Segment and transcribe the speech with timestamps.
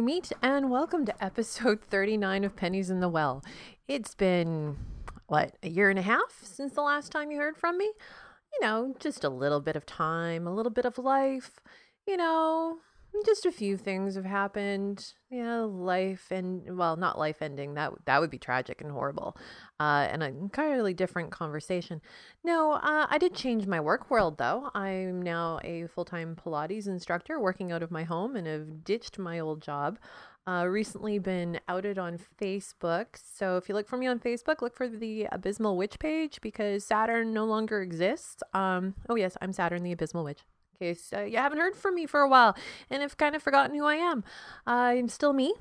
[0.00, 3.44] Meet and welcome to episode 39 of Pennies in the Well.
[3.86, 4.78] It's been,
[5.26, 7.84] what, a year and a half since the last time you heard from me?
[7.84, 11.60] You know, just a little bit of time, a little bit of life,
[12.06, 12.78] you know,
[13.24, 15.14] just a few things have happened.
[15.30, 17.74] Yeah, life and well, not life ending.
[17.74, 19.36] That that would be tragic and horrible,
[19.78, 22.00] uh, and a entirely different conversation.
[22.44, 24.70] No, uh, I did change my work world though.
[24.74, 29.18] I'm now a full time Pilates instructor working out of my home, and have ditched
[29.18, 29.98] my old job.
[30.46, 33.06] Uh, recently been outed on Facebook.
[33.14, 36.84] So if you look for me on Facebook, look for the Abysmal Witch page because
[36.84, 38.42] Saturn no longer exists.
[38.54, 40.40] Um, oh yes, I'm Saturn the Abysmal Witch
[40.80, 42.56] case uh, you haven't heard from me for a while
[42.88, 44.24] and have kind of forgotten who I am.
[44.66, 45.54] I'm still me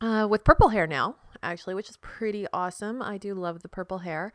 [0.00, 3.02] uh, with purple hair now, actually, which is pretty awesome.
[3.02, 4.32] I do love the purple hair.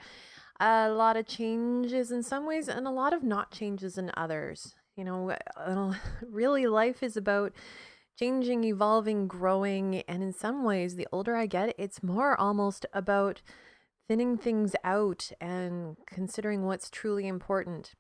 [0.60, 4.76] A lot of changes in some ways and a lot of not changes in others.
[4.96, 5.94] You know, uh,
[6.30, 7.52] really, life is about
[8.18, 10.04] changing, evolving, growing.
[10.08, 13.42] And in some ways, the older I get, it's more almost about
[14.08, 17.96] thinning things out and considering what's truly important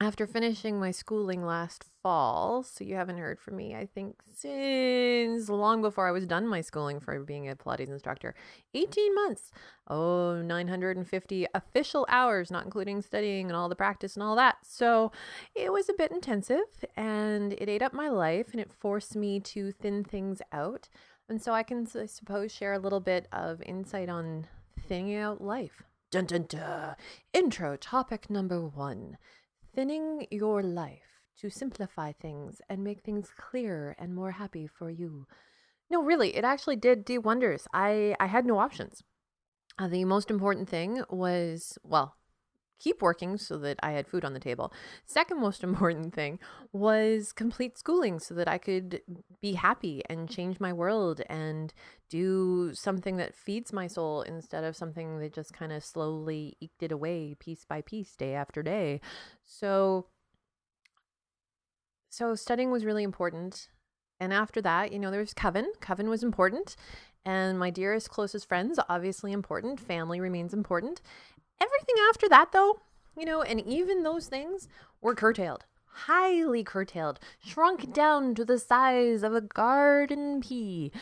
[0.00, 5.48] after finishing my schooling last fall, so you haven't heard from me, I think, since
[5.48, 8.34] long before I was done my schooling for being a Pilates instructor.
[8.74, 9.52] 18 months.
[9.88, 14.56] Oh, 950 official hours, not including studying and all the practice and all that.
[14.62, 15.12] So
[15.54, 19.38] it was a bit intensive and it ate up my life and it forced me
[19.40, 20.88] to thin things out.
[21.28, 24.48] And so I can, I suppose, share a little bit of insight on
[24.88, 25.84] thinning out life.
[26.10, 26.96] Dun dun dun.
[27.32, 29.18] Intro topic number one
[29.74, 35.26] thinning your life to simplify things and make things clearer and more happy for you.
[35.90, 37.66] No, really, it actually did do wonders.
[37.72, 39.02] I, I had no options.
[39.78, 42.16] Uh, the most important thing was, well,
[42.84, 44.72] keep working so that I had food on the table.
[45.06, 46.38] Second most important thing
[46.72, 49.00] was complete schooling so that I could
[49.40, 51.72] be happy and change my world and
[52.10, 56.82] do something that feeds my soul instead of something that just kind of slowly eked
[56.82, 59.00] it away piece by piece, day after day.
[59.42, 60.06] So
[62.10, 63.70] so studying was really important.
[64.20, 65.72] And after that, you know, there was Coven.
[65.80, 66.76] Coven was important.
[67.24, 69.80] And my dearest, closest friends, obviously important.
[69.80, 71.00] Family remains important.
[71.64, 72.80] Everything after that, though,
[73.16, 74.68] you know, and even those things
[75.00, 80.92] were curtailed, highly curtailed, shrunk down to the size of a garden pea.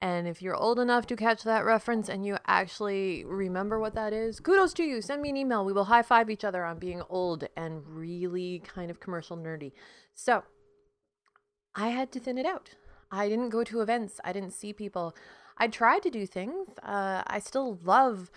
[0.00, 4.14] And if you're old enough to catch that reference and you actually remember what that
[4.14, 5.02] is, kudos to you.
[5.02, 5.64] Send me an email.
[5.64, 9.72] We will high five each other on being old and really kind of commercial nerdy.
[10.14, 10.44] So
[11.74, 12.70] I had to thin it out.
[13.12, 15.14] I didn't go to events, I didn't see people.
[15.58, 16.68] I tried to do things.
[16.82, 18.30] Uh, I still love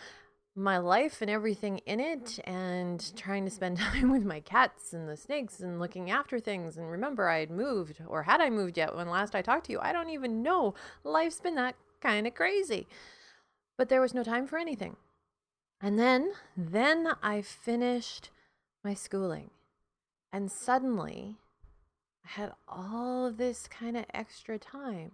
[0.55, 5.09] my life and everything in it and trying to spend time with my cats and
[5.09, 8.77] the snakes and looking after things and remember I had moved or had I moved
[8.77, 9.79] yet when last I talked to you?
[9.81, 10.75] I don't even know.
[11.03, 12.87] Life's been that kind of crazy.
[13.77, 14.97] But there was no time for anything.
[15.81, 18.29] And then then I finished
[18.83, 19.49] my schooling.
[20.31, 21.37] And suddenly
[22.25, 25.13] I had all of this kind of extra time.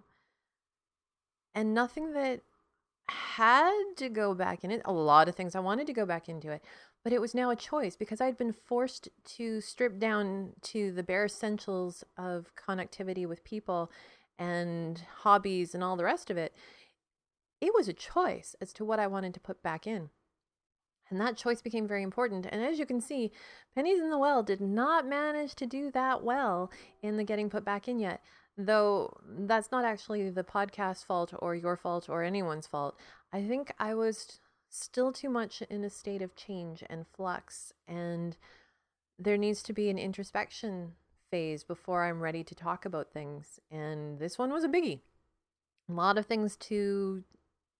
[1.55, 2.41] And nothing that
[3.09, 4.81] had to go back in it.
[4.85, 6.63] A lot of things I wanted to go back into it,
[7.03, 11.03] but it was now a choice because I'd been forced to strip down to the
[11.03, 13.91] bare essentials of connectivity with people
[14.37, 16.55] and hobbies and all the rest of it.
[17.61, 20.09] It was a choice as to what I wanted to put back in.
[21.09, 22.45] And that choice became very important.
[22.49, 23.31] And as you can see,
[23.75, 27.65] Pennies in the Well did not manage to do that well in the getting put
[27.65, 28.21] back in yet
[28.59, 32.99] though that's not actually the podcast fault or your fault or anyone's fault.
[33.31, 34.39] I think I was
[34.69, 38.35] still too much in a state of change and flux, and
[39.17, 40.93] there needs to be an introspection
[41.31, 43.59] phase before I'm ready to talk about things.
[43.71, 44.99] And this one was a biggie.
[45.89, 47.23] A lot of things to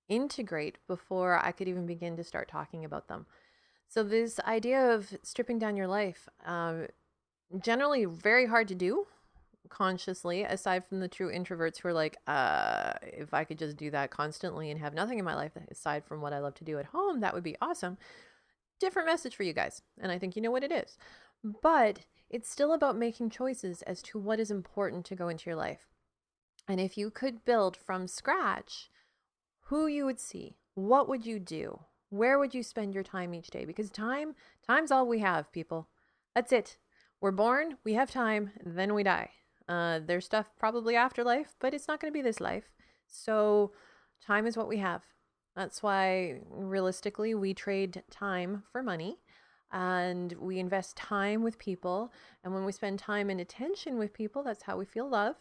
[0.07, 3.25] integrate before I could even begin to start talking about them.
[3.89, 6.87] So, this idea of stripping down your life, um,
[7.59, 9.07] generally very hard to do
[9.69, 13.91] consciously aside from the true introverts who are like uh if i could just do
[13.91, 16.77] that constantly and have nothing in my life aside from what i love to do
[16.79, 17.97] at home that would be awesome.
[18.79, 20.97] Different message for you guys and i think you know what it is.
[21.61, 21.99] But
[22.29, 25.87] it's still about making choices as to what is important to go into your life.
[26.67, 28.89] And if you could build from scratch
[29.65, 31.79] who you would see what would you do?
[32.09, 33.65] Where would you spend your time each day?
[33.65, 35.89] Because time time's all we have people.
[36.33, 36.77] That's it.
[37.21, 39.31] We're born we have time then we die
[39.69, 42.71] uh, there's stuff probably afterlife, but it's not going to be this life.
[43.07, 43.71] So
[44.25, 45.03] time is what we have.
[45.55, 49.19] That's why realistically we trade time for money
[49.71, 52.11] and we invest time with people.
[52.43, 55.35] And when we spend time and attention with people, that's how we feel love.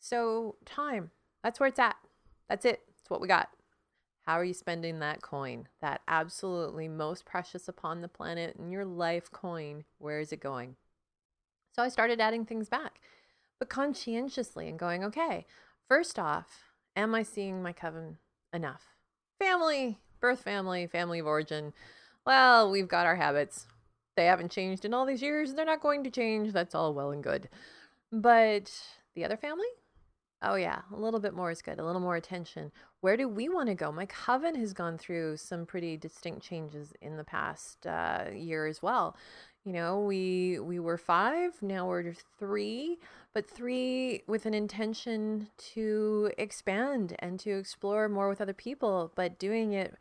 [0.00, 1.10] So, time,
[1.42, 1.96] That's where it's at.
[2.48, 2.82] That's it.
[2.98, 3.50] It's what we got.
[4.26, 5.68] How are you spending that coin?
[5.82, 9.84] That absolutely most precious upon the planet in your life coin.
[9.98, 10.76] Where is it going?
[11.72, 13.00] So I started adding things back,
[13.58, 15.46] but conscientiously and going, okay,
[15.88, 16.46] first off,
[16.96, 18.18] am I seeing my coven
[18.52, 18.82] enough?
[19.38, 21.72] Family, birth family, family of origin.
[22.26, 23.66] Well, we've got our habits.
[24.16, 25.54] They haven't changed in all these years.
[25.54, 26.52] They're not going to change.
[26.52, 27.48] That's all well and good.
[28.12, 28.72] But
[29.14, 29.66] the other family?
[30.40, 32.70] Oh, yeah, a little bit more is good, a little more attention.
[33.00, 33.90] Where do we want to go?
[33.90, 38.82] My coven has gone through some pretty distinct changes in the past uh, year as
[38.82, 39.16] well.
[39.64, 42.98] You know, we we were five, now we're three,
[43.32, 49.38] but three with an intention to expand and to explore more with other people, but
[49.38, 49.94] doing it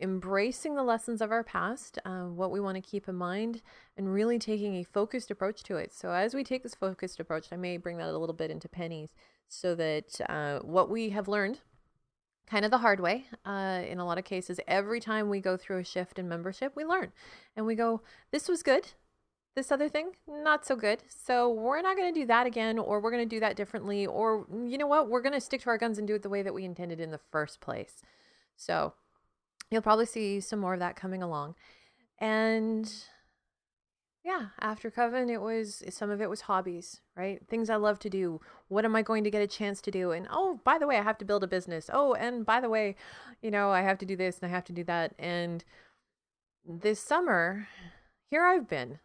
[0.00, 3.62] embracing the lessons of our past, uh, what we want to keep in mind,
[3.96, 5.92] and really taking a focused approach to it.
[5.92, 8.68] So, as we take this focused approach, I may bring that a little bit into
[8.68, 9.14] pennies
[9.48, 11.60] so that uh, what we have learned
[12.50, 15.56] kind of the hard way uh, in a lot of cases every time we go
[15.56, 17.12] through a shift in membership we learn
[17.56, 18.00] and we go
[18.32, 18.88] this was good.
[19.56, 21.02] This other thing not so good.
[21.08, 24.06] So we're not going to do that again or we're going to do that differently
[24.06, 25.08] or you know what?
[25.08, 27.00] We're going to stick to our guns and do it the way that we intended
[27.00, 28.02] in the first place.
[28.56, 28.94] So
[29.70, 31.56] you'll probably see some more of that coming along.
[32.18, 32.92] And
[34.22, 37.40] yeah, after Coven, it was some of it was hobbies, right?
[37.48, 38.40] Things I love to do.
[38.68, 40.10] What am I going to get a chance to do?
[40.10, 41.88] And oh, by the way, I have to build a business.
[41.92, 42.96] Oh, and by the way,
[43.40, 45.14] you know, I have to do this and I have to do that.
[45.18, 45.64] And
[46.66, 47.68] this summer,
[48.30, 48.98] here I've been.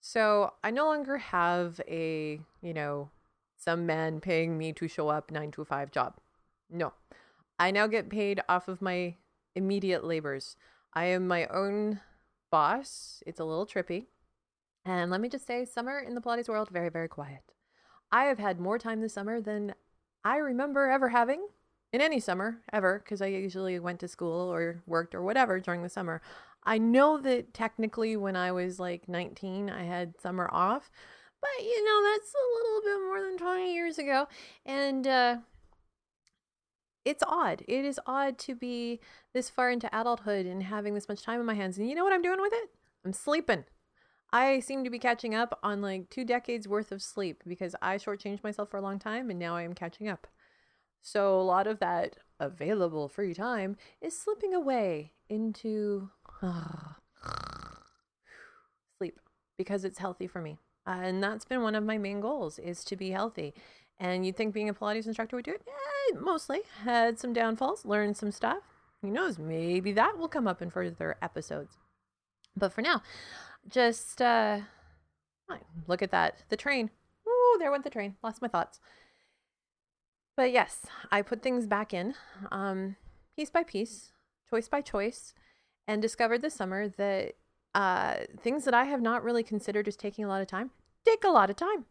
[0.00, 3.10] So I no longer have a, you know,
[3.56, 6.16] some man paying me to show up nine to five job.
[6.68, 6.92] No.
[7.58, 9.16] I now get paid off of my
[9.54, 10.56] immediate labors.
[10.92, 12.00] I am my own
[12.50, 13.22] boss.
[13.26, 14.06] It's a little trippy.
[14.84, 17.42] And let me just say, summer in the Pilates world, very, very quiet.
[18.10, 19.74] I have had more time this summer than
[20.24, 21.46] I remember ever having
[21.92, 25.82] in any summer ever, because I usually went to school or worked or whatever during
[25.82, 26.22] the summer.
[26.64, 30.90] I know that technically when I was like 19, I had summer off,
[31.40, 34.28] but you know, that's a little bit more than 20 years ago.
[34.66, 35.36] And uh,
[37.04, 37.62] it's odd.
[37.66, 39.00] It is odd to be
[39.32, 41.78] this far into adulthood and having this much time in my hands.
[41.78, 42.70] And you know what I'm doing with it?
[43.04, 43.64] I'm sleeping.
[44.32, 47.96] I seem to be catching up on like two decades worth of sleep because I
[47.96, 50.26] shortchanged myself for a long time and now I am catching up.
[51.02, 56.10] So a lot of that available free time is slipping away into
[56.42, 56.94] uh,
[58.98, 59.18] sleep
[59.58, 60.58] because it's healthy for me.
[60.86, 63.54] Uh, and that's been one of my main goals is to be healthy.
[63.98, 65.62] And you'd think being a Pilates instructor would do it?
[65.66, 66.60] Eh, mostly.
[66.84, 68.62] Had some downfalls, learned some stuff.
[69.02, 69.38] Who knows?
[69.38, 71.76] Maybe that will come up in further episodes.
[72.56, 73.02] But for now,
[73.68, 74.60] just uh,
[75.86, 76.44] look at that.
[76.48, 76.90] The train.
[77.26, 78.16] Oh, there went the train.
[78.22, 78.80] Lost my thoughts.
[80.36, 82.14] But yes, I put things back in
[82.50, 82.96] um,
[83.36, 84.12] piece by piece,
[84.48, 85.34] choice by choice,
[85.86, 87.34] and discovered this summer that
[87.74, 90.70] uh, things that I have not really considered as taking a lot of time
[91.04, 91.86] take a lot of time.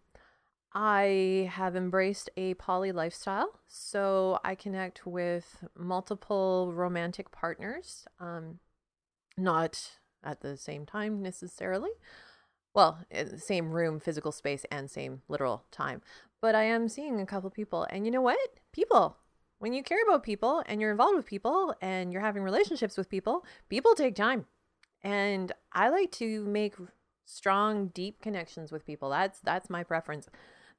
[0.73, 8.59] I have embraced a poly lifestyle, so I connect with multiple romantic partners, um,
[9.35, 11.91] not at the same time necessarily.
[12.73, 16.01] Well, eh, same room, physical space, and same literal time.
[16.41, 18.39] But I am seeing a couple people, and you know what?
[18.71, 19.17] People,
[19.57, 23.09] when you care about people and you're involved with people and you're having relationships with
[23.09, 24.45] people, people take time.
[25.03, 26.75] And I like to make
[27.25, 29.09] strong, deep connections with people.
[29.09, 30.27] That's that's my preference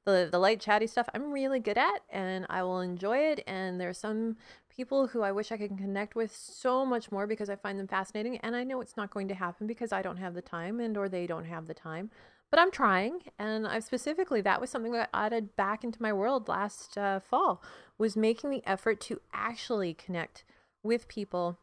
[0.05, 3.79] the the light chatty stuff I'm really good at and I will enjoy it and
[3.79, 4.37] there's some
[4.75, 7.87] people who I wish I could connect with so much more because I find them
[7.87, 10.79] fascinating and I know it's not going to happen because I don't have the time
[10.79, 12.09] and or they don't have the time
[12.49, 16.13] but I'm trying and I specifically that was something that I added back into my
[16.13, 17.61] world last uh, fall
[17.97, 20.43] was making the effort to actually connect
[20.83, 21.59] with people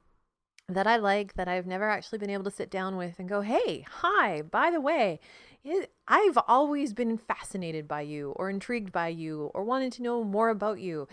[0.68, 3.40] that I like that I've never actually been able to sit down with and go,
[3.40, 5.18] "Hey, hi, by the way,
[6.06, 10.48] I've always been fascinated by you or intrigued by you or wanted to know more
[10.48, 11.08] about you.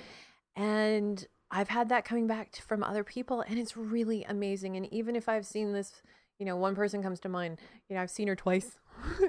[0.55, 4.77] And I've had that coming back to, from other people and it's really amazing.
[4.77, 6.01] And even if I've seen this,
[6.39, 7.59] you know, one person comes to mind,
[7.89, 8.77] you know, I've seen her twice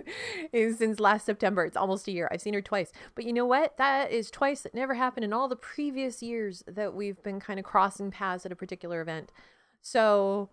[0.52, 1.64] since last September.
[1.64, 2.28] It's almost a year.
[2.30, 2.92] I've seen her twice.
[3.14, 3.76] But you know what?
[3.76, 7.58] That is twice that never happened in all the previous years that we've been kind
[7.58, 9.32] of crossing paths at a particular event.
[9.82, 10.50] So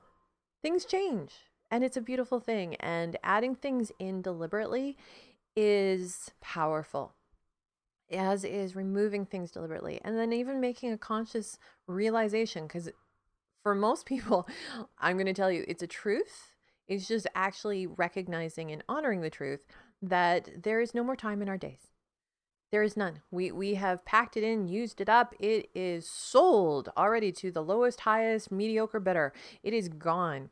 [0.61, 1.33] things change
[1.73, 2.75] and it's a beautiful thing.
[2.75, 4.95] And adding things in deliberately
[5.55, 7.15] is powerful,
[8.11, 9.99] as is removing things deliberately.
[10.05, 12.89] And then even making a conscious realization, because
[13.63, 14.47] for most people,
[14.99, 16.51] I'm going to tell you, it's a truth.
[16.87, 19.65] It's just actually recognizing and honoring the truth
[19.99, 21.87] that there is no more time in our days.
[22.71, 23.21] There is none.
[23.31, 25.33] We we have packed it in, used it up.
[25.39, 29.33] It is sold already to the lowest, highest, mediocre bidder.
[29.63, 30.49] It is gone.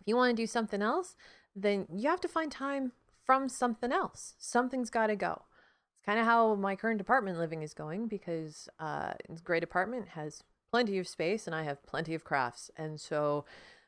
[0.00, 1.16] If you want to do something else,
[1.54, 2.92] then you have to find time
[3.24, 4.34] from something else.
[4.38, 5.42] Something's got to go.
[5.94, 9.62] It's kind of how my current apartment living is going because uh, it's a great
[9.62, 12.70] apartment, has plenty of space, and I have plenty of crafts.
[12.76, 13.44] And so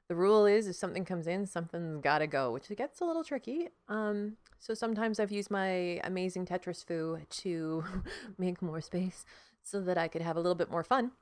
[0.09, 3.25] the rule is if something comes in, something's got to go, which gets a little
[3.25, 3.69] tricky.
[3.89, 7.85] Um, so sometimes I've used my amazing Tetris foo to
[8.39, 9.25] make more space
[9.63, 11.13] so that I could have a little bit more fun.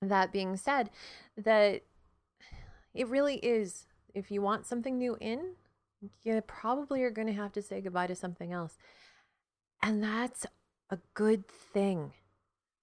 [0.00, 0.90] That being said,
[1.36, 1.82] that
[2.94, 5.54] it really is if you want something new in,
[6.22, 8.78] you probably are going to have to say goodbye to something else.
[9.82, 10.46] And that's
[10.90, 12.12] a good thing.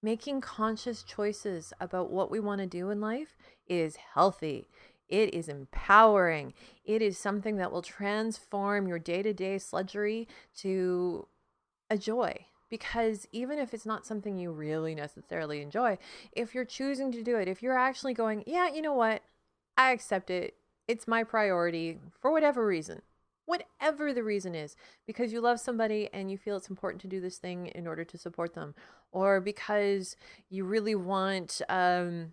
[0.02, 3.36] Making conscious choices about what we want to do in life
[3.66, 4.68] is healthy.
[5.08, 6.54] It is empowering.
[6.84, 10.26] It is something that will transform your day to day sludgery
[10.58, 11.28] to
[11.90, 12.46] a joy.
[12.70, 15.98] Because even if it's not something you really necessarily enjoy,
[16.32, 19.22] if you're choosing to do it, if you're actually going, yeah, you know what,
[19.76, 20.54] I accept it,
[20.88, 23.02] it's my priority for whatever reason,
[23.46, 27.20] whatever the reason is, because you love somebody and you feel it's important to do
[27.20, 28.74] this thing in order to support them,
[29.10, 30.16] or because
[30.48, 32.32] you really want, um,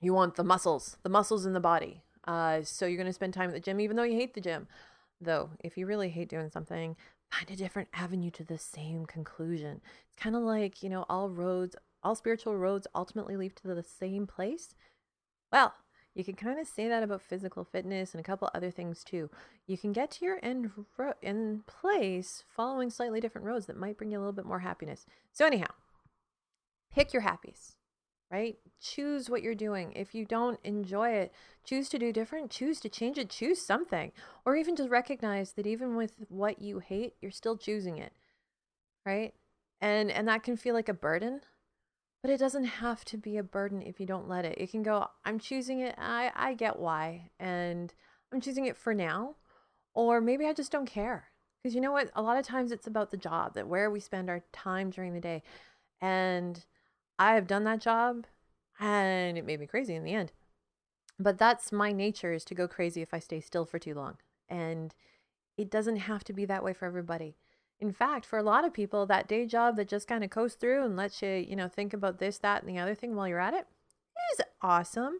[0.00, 2.02] you want the muscles, the muscles in the body.
[2.26, 4.40] Uh, so you're going to spend time at the gym, even though you hate the
[4.40, 4.68] gym.
[5.20, 6.94] Though, if you really hate doing something,
[7.30, 9.80] find a different avenue to the same conclusion.
[10.06, 13.82] It's kind of like, you know, all roads, all spiritual roads ultimately lead to the
[13.82, 14.74] same place.
[15.50, 15.74] Well,
[16.18, 19.30] you can kind of say that about physical fitness and a couple other things too.
[19.68, 23.96] You can get to your end ro- end place following slightly different roads that might
[23.96, 25.06] bring you a little bit more happiness.
[25.32, 25.68] So anyhow,
[26.92, 27.76] pick your happies,
[28.32, 28.56] right?
[28.82, 29.92] Choose what you're doing.
[29.92, 31.32] If you don't enjoy it,
[31.64, 34.10] choose to do different, choose to change it, choose something.
[34.44, 38.12] Or even just recognize that even with what you hate, you're still choosing it.
[39.06, 39.34] Right?
[39.80, 41.42] And and that can feel like a burden
[42.22, 44.58] but it doesn't have to be a burden if you don't let it.
[44.58, 45.94] It can go, I'm choosing it.
[45.98, 47.30] I, I get why.
[47.38, 47.92] And
[48.32, 49.36] I'm choosing it for now.
[49.94, 51.28] Or maybe I just don't care.
[51.62, 52.10] Because you know what?
[52.14, 55.14] A lot of times it's about the job, that where we spend our time during
[55.14, 55.42] the day.
[56.00, 56.64] And
[57.18, 58.26] I have done that job
[58.80, 60.32] and it made me crazy in the end.
[61.18, 64.18] But that's my nature is to go crazy if I stay still for too long.
[64.48, 64.94] And
[65.56, 67.36] it doesn't have to be that way for everybody
[67.80, 70.58] in fact, for a lot of people, that day job that just kind of coasts
[70.58, 73.28] through and lets you, you know, think about this, that, and the other thing while
[73.28, 73.66] you're at it
[74.32, 75.18] is awesome.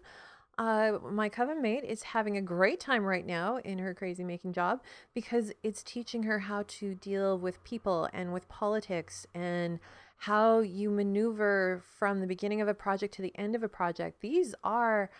[0.58, 4.52] Uh, my coven mate is having a great time right now in her crazy making
[4.52, 4.82] job
[5.14, 9.78] because it's teaching her how to deal with people and with politics and
[10.22, 14.20] how you maneuver from the beginning of a project to the end of a project.
[14.20, 15.10] These are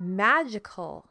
[0.00, 1.10] magical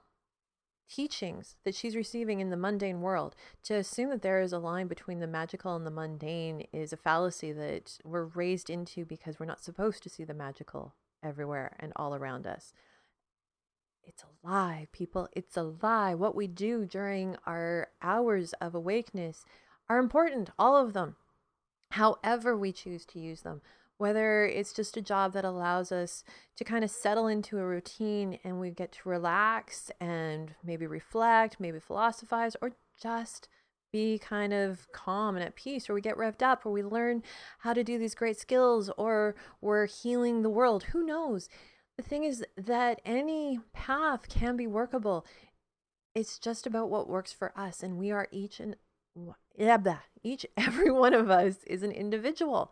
[0.92, 3.36] teachings that she's receiving in the mundane world.
[3.64, 6.98] To assume that there is a line between the magical and the mundane is a
[6.98, 11.94] fallacy that we're raised into because we're not supposed to see the magical everywhere and
[11.96, 12.74] all around us.
[14.04, 15.30] It's a lie, people.
[15.34, 16.16] It's a lie.
[16.16, 19.46] What we do during our hours of awakeness
[19.88, 21.16] are important, all of them,
[21.92, 23.62] however we choose to use them
[24.02, 26.24] whether it's just a job that allows us
[26.58, 31.60] to kind of settle into a routine and we get to relax and maybe reflect,
[31.60, 33.48] maybe philosophize, or just
[33.94, 37.22] be kind of calm and at peace, or we get revved up, or we learn
[37.60, 40.86] how to do these great skills, or we're healing the world.
[40.86, 41.48] Who knows?
[41.96, 45.28] The thing is that any path can be workable.
[46.16, 48.78] It's just about what works for us, and we are each and
[50.24, 52.72] each every one of us is an individual.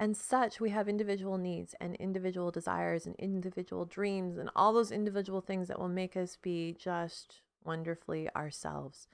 [0.00, 4.90] And such, we have individual needs and individual desires and individual dreams and all those
[4.90, 9.08] individual things that will make us be just wonderfully ourselves.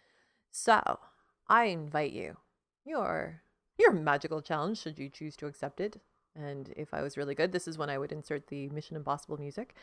[0.52, 1.00] So,
[1.48, 2.36] I invite you,
[2.84, 3.42] your
[3.76, 6.00] your magical challenge, should you choose to accept it.
[6.36, 9.38] And if I was really good, this is when I would insert the Mission Impossible
[9.38, 9.74] music.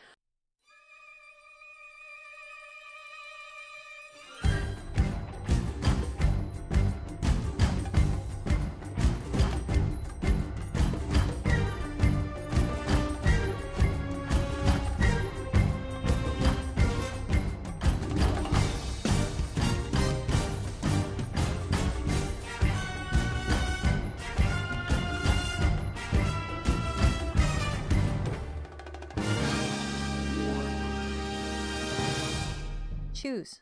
[33.34, 33.60] Choose.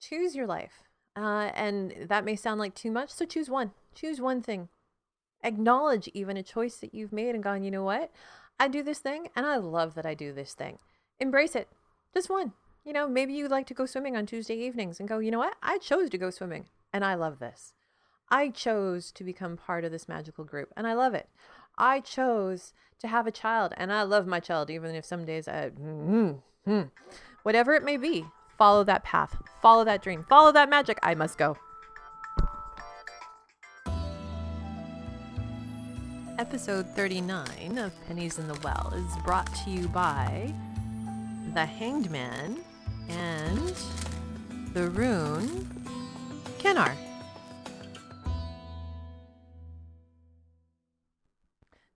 [0.00, 0.84] Choose your life.
[1.14, 3.72] Uh, and that may sound like too much so choose one.
[3.94, 4.68] Choose one thing.
[5.44, 8.10] Acknowledge even a choice that you've made and gone you know what?
[8.58, 10.78] I do this thing and i love that i do this thing.
[11.20, 11.68] Embrace it.
[12.14, 12.52] Just one.
[12.84, 15.38] You know maybe you like to go swimming on tuesday evenings and go you know
[15.38, 15.56] what?
[15.62, 17.74] I chose to go swimming and i love this.
[18.30, 21.28] I chose to become part of this magical group and I love it.
[21.76, 25.48] I chose to have a child and I love my child, even if some days
[25.48, 26.90] I, mm, mm,
[27.42, 28.24] whatever it may be,
[28.62, 30.96] follow that path, follow that dream, follow that magic.
[31.02, 31.56] I must go.
[36.38, 40.54] Episode 39 of Pennies in the Well is brought to you by
[41.54, 42.60] The Hanged Man
[43.08, 43.74] and
[44.74, 45.68] the rune
[46.60, 47.11] Kenaz.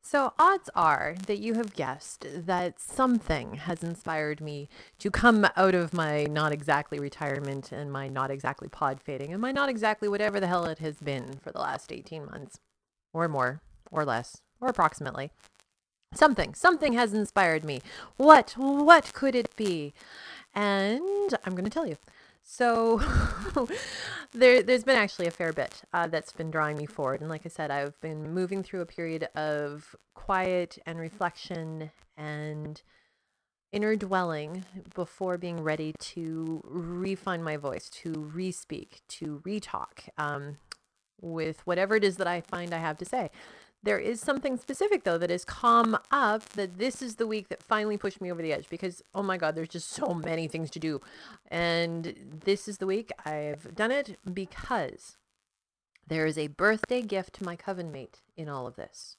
[0.08, 4.68] So, odds are that you have guessed that something has inspired me
[5.00, 9.42] to come out of my not exactly retirement and my not exactly pod fading and
[9.42, 12.60] my not exactly whatever the hell it has been for the last 18 months
[13.12, 15.32] or more or less or approximately.
[16.14, 17.80] Something, something has inspired me.
[18.16, 19.92] What, what could it be?
[20.54, 21.96] And I'm going to tell you.
[22.48, 23.02] So
[24.32, 27.20] there, there's been actually a fair bit uh, that's been drawing me forward.
[27.20, 32.80] And like I said, I've been moving through a period of quiet and reflection and
[33.72, 40.58] inner dwelling before being ready to refine my voice, to re-speak, to re-talk um,
[41.20, 43.30] with whatever it is that I find I have to say.
[43.86, 47.62] There is something specific though that has come up that this is the week that
[47.62, 50.70] finally pushed me over the edge because oh my god, there's just so many things
[50.70, 51.00] to do.
[51.52, 55.16] And this is the week I've done it because
[56.04, 59.18] there is a birthday gift to my coven mate in all of this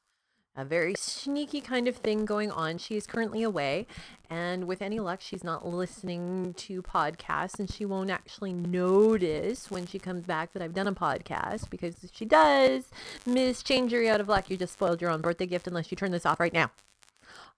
[0.58, 2.80] a very sneaky kind of thing going on.
[2.80, 3.86] She is currently away,
[4.30, 9.86] and with any luck, she's not listening to podcasts, and she won't actually notice when
[9.86, 12.90] she comes back that I've done a podcast because if she does,
[13.26, 16.12] Miss Changery out of luck, you just spoiled your own birthday gift unless you turn
[16.12, 16.72] this off right now.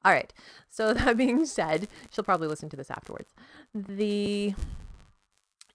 [0.04, 0.32] All right.
[0.70, 3.34] So that being said, she'll probably listen to this afterwards.
[3.74, 4.54] The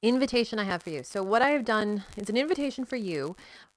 [0.03, 1.03] invitation I have for you.
[1.03, 3.35] So what I have done is an invitation for you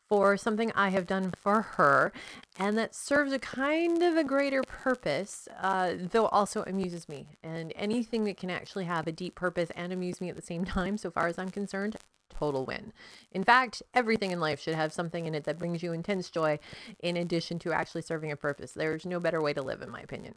[0.09, 2.11] for something I have done for her,
[2.57, 7.37] and that serves a kind of a greater purpose, uh, though also amuses me.
[7.43, 10.65] And anything that can actually have a deep purpose and amuse me at the same
[10.77, 11.97] time, so far as I'm concerned,
[12.29, 12.93] total win.
[13.31, 16.59] In fact, everything in life should have something in it that brings you intense joy
[16.99, 18.71] in addition to actually serving a purpose.
[18.71, 20.35] There's no better way to live, in my opinion.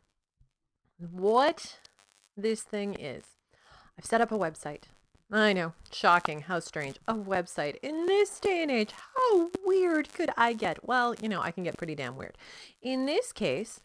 [0.99, 1.79] What
[2.37, 3.25] this thing is,
[3.99, 4.85] I've set up a website.
[5.33, 5.75] I know.
[5.93, 6.41] Shocking.
[6.43, 6.97] How strange.
[7.07, 7.77] A website.
[7.83, 10.85] In this day and age, how weird could I get?
[10.87, 12.37] Well, you know, I can get pretty damn weird.
[12.83, 13.81] In this case,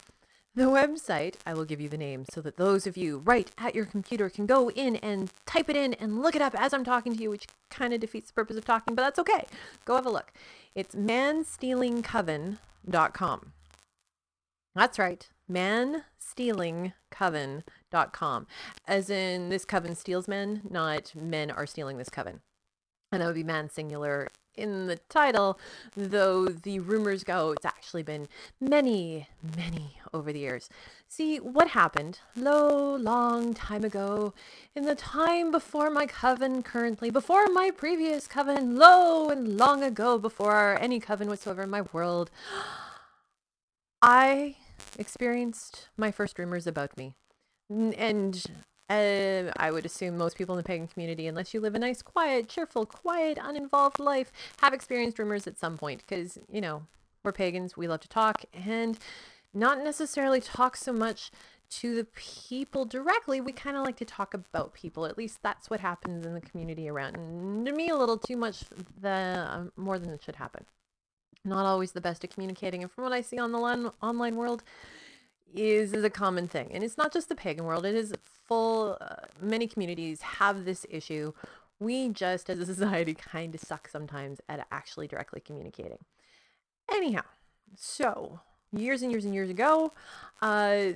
[0.55, 3.75] the website, I will give you the name so that those of you right at
[3.75, 6.85] your computer can go in and type it in and look it up as I'm
[6.85, 9.45] talking to you, which kind of defeats the purpose of talking, but that's okay.
[9.83, 10.31] Go have a look.
[10.73, 13.51] It's manstealingcoven.com.
[14.73, 15.29] That's right.
[15.51, 18.47] Manstealingcoven.com.
[18.87, 22.41] As in, this coven steals men, not men are stealing this coven.
[23.11, 25.59] And that would be man singular in the title,
[25.95, 28.27] though the rumors go it's actually been
[28.59, 30.69] many, many over the years.
[31.07, 34.33] See, what happened, lo, long time ago,
[34.75, 40.17] in the time before my coven currently, before my previous coven, lo, and long ago,
[40.17, 42.31] before any coven whatsoever in my world,
[44.01, 44.55] I
[44.97, 47.13] experienced my first rumors about me.
[47.69, 48.43] And
[48.89, 52.01] uh, I would assume most people in the pagan community, unless you live a nice,
[52.01, 56.03] quiet, cheerful, quiet, uninvolved life, have experienced rumors at some point.
[56.07, 56.83] Because, you know,
[57.23, 58.99] we're pagans, we love to talk, and
[59.53, 61.31] not necessarily talk so much
[61.67, 63.41] to the people directly.
[63.41, 65.05] We kind of like to talk about people.
[65.07, 67.65] At least that's what happens in the community around.
[67.65, 68.63] To me, a little too much,
[69.01, 70.65] the uh, more than it should happen
[71.45, 72.81] not always the best at communicating.
[72.81, 74.63] And from what I see on the line, online world,
[75.53, 76.69] is is a common thing.
[76.71, 77.85] And it's not just the pagan world.
[77.85, 78.97] It is full.
[78.99, 81.33] Uh, many communities have this issue.
[81.79, 85.99] We just, as a society, kind of suck sometimes at actually directly communicating.
[86.91, 87.23] Anyhow,
[87.75, 88.39] so
[88.71, 89.93] years and years and years ago,
[90.41, 90.93] uh,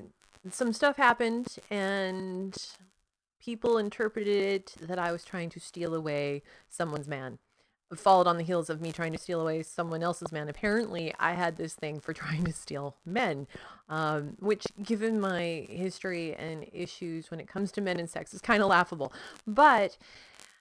[0.52, 2.56] some stuff happened, and
[3.42, 7.40] people interpreted it that I was trying to steal away someone's man
[7.95, 10.47] followed on the heels of me trying to steal away someone else's man.
[10.47, 13.47] Apparently, I had this thing for trying to steal men,
[13.89, 18.41] um, which, given my history and issues when it comes to men and sex, is
[18.41, 19.12] kind of laughable.
[19.47, 19.97] But,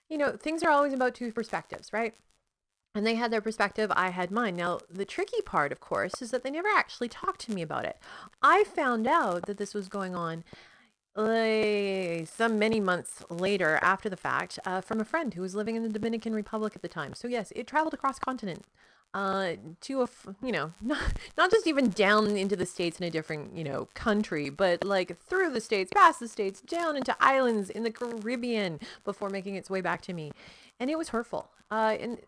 [0.09, 2.15] you know, things are always about two perspectives, right?
[2.95, 4.57] And they had their perspective, I had mine.
[4.57, 7.85] Now, the tricky part, of course, is that they never actually talked to me about
[7.85, 7.99] it.
[8.43, 10.43] I found out that this was going on
[11.19, 15.83] some many months later after the fact uh, from a friend who was living in
[15.83, 17.15] the Dominican Republic at the time.
[17.15, 18.65] So yes, it traveled across continent
[19.15, 20.09] uh, to a,
[20.43, 21.01] you know, not,
[21.37, 25.19] not just even down into the states in a different, you know, country, but like
[25.21, 29.69] through the states, past the states, down into islands in the Caribbean before making its
[29.69, 30.33] way back to me.
[30.79, 31.51] And it was hurtful.
[31.71, 32.19] Uh, and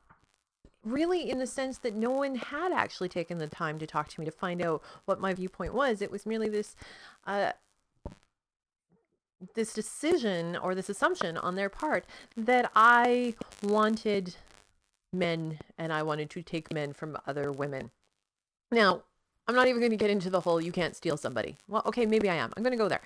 [0.85, 4.19] really in the sense that no one had actually taken the time to talk to
[4.19, 6.01] me to find out what my viewpoint was.
[6.01, 6.75] It was merely this
[7.27, 7.53] uh,
[9.55, 12.05] this decision or this assumption on their part
[12.37, 14.37] that I wanted
[15.13, 17.91] men and I wanted to take men from other women.
[18.71, 19.03] Now,
[19.49, 21.57] I'm not even going to get into the whole you can't steal somebody.
[21.67, 22.53] Well, okay, maybe I am.
[22.57, 23.01] I'm going to go there.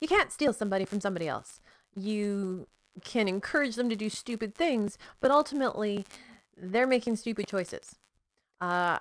[0.00, 1.60] You can't steal somebody from somebody else.
[1.94, 2.66] You
[3.02, 6.04] can encourage them to do stupid things, but ultimately,
[6.56, 7.96] they're making stupid choices.
[8.60, 8.98] Uh,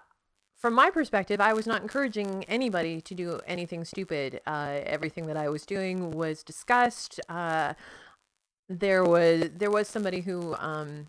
[0.64, 4.40] from my perspective, I was not encouraging anybody to do anything stupid.
[4.48, 7.20] Uh, everything that I was doing was discussed.
[7.28, 7.74] Uh,
[8.70, 11.08] there was there was somebody who um,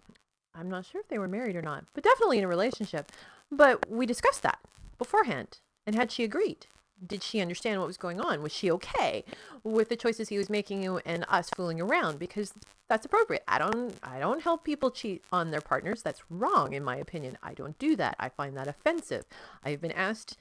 [0.57, 3.13] I'm not sure if they were married or not, but definitely in a relationship.
[3.49, 4.59] But we discussed that
[4.99, 6.67] beforehand, and had she agreed,
[7.07, 8.43] did she understand what was going on?
[8.43, 9.25] Was she okay
[9.63, 12.19] with the choices he was making and us fooling around?
[12.19, 12.53] Because
[12.89, 13.45] that's appropriate.
[13.49, 16.03] I don't I don't help people cheat on their partners.
[16.03, 17.39] That's wrong in my opinion.
[17.43, 18.17] I don't do that.
[18.19, 19.25] I find that offensive.
[19.65, 20.37] I've been asked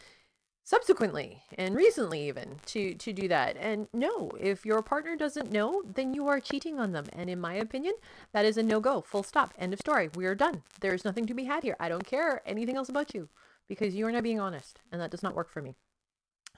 [0.65, 3.57] subsequently and recently even to to do that.
[3.57, 7.05] And no, if your partner doesn't know, then you are cheating on them.
[7.13, 7.93] And in my opinion,
[8.33, 9.01] that is a no-go.
[9.01, 9.53] Full stop.
[9.57, 10.09] End of story.
[10.15, 10.63] We are done.
[10.81, 11.77] There's nothing to be had here.
[11.79, 13.29] I don't care anything else about you
[13.67, 15.75] because you are not being honest and that does not work for me.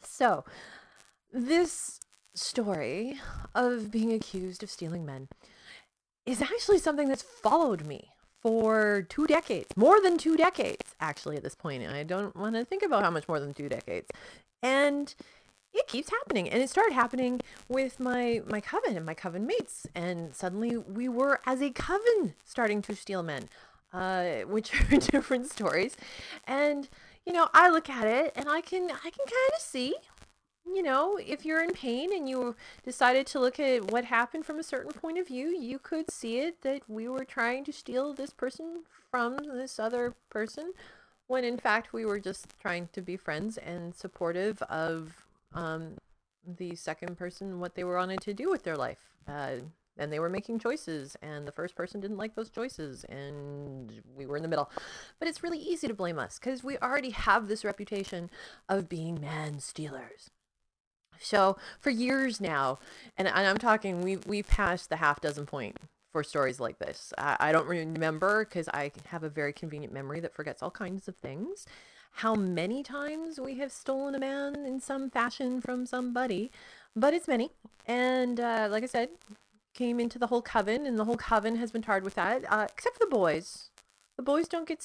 [0.06, 0.44] So,
[1.32, 2.00] this
[2.34, 3.20] story
[3.54, 5.28] of being accused of stealing men
[6.26, 8.10] is actually something that's followed me
[8.42, 11.84] for two decades, more than two decades, actually, at this point.
[11.88, 14.08] I don't want to think about how much more than two decades.
[14.62, 15.14] And
[15.74, 16.50] it keeps happening.
[16.50, 19.88] And it started happening with my, my coven and my coven mates.
[19.94, 23.50] And suddenly we were, as a coven, starting to steal men,
[23.94, 25.98] uh, which are different stories.
[26.46, 26.88] And
[27.26, 29.96] you know, I look at it and I can I can kind of see,
[30.66, 34.60] you know, if you're in pain and you decided to look at what happened from
[34.60, 38.14] a certain point of view, you could see it that we were trying to steal
[38.14, 40.74] this person from this other person
[41.28, 45.96] when in fact we were just trying to be friends and supportive of um,
[46.46, 49.00] the second person what they were wanting to do with their life.
[49.28, 49.56] Uh,
[49.98, 54.26] and they were making choices and the first person didn't like those choices and we
[54.26, 54.70] were in the middle.
[55.20, 58.30] But it's really easy to blame us because we already have this reputation
[58.70, 60.30] of being man stealers
[61.18, 62.78] so for years now
[63.18, 65.78] and, and i'm talking we we passed the half dozen point
[66.16, 67.12] for stories like this.
[67.18, 71.10] I, I don't remember because i have a very convenient memory that forgets all kinds
[71.10, 71.66] of things.
[72.14, 76.52] How many times we have stolen a man in some fashion from somebody
[76.96, 77.50] but it's many.
[77.86, 79.10] And uh, like i said
[79.76, 82.66] came into the whole coven, and the whole coven has been tarred with that, uh,
[82.70, 83.70] except for the boys.
[84.18, 84.84] The boys don't get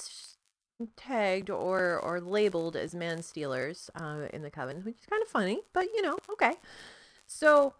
[0.96, 5.28] tagged or or labeled as man stealers uh, in the coven, which is kind of
[5.28, 6.54] funny, but you know, okay.
[7.26, 7.74] So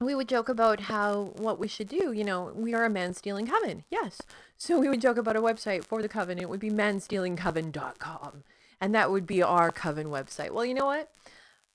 [0.00, 2.12] we would joke about how what we should do.
[2.12, 3.84] You know, we are a man stealing coven.
[3.90, 4.20] Yes.
[4.56, 6.38] So we would joke about a website for the coven.
[6.38, 8.44] It would be manstealingcoven.com.
[8.80, 10.50] And that would be our coven website.
[10.50, 11.10] Well, you know what?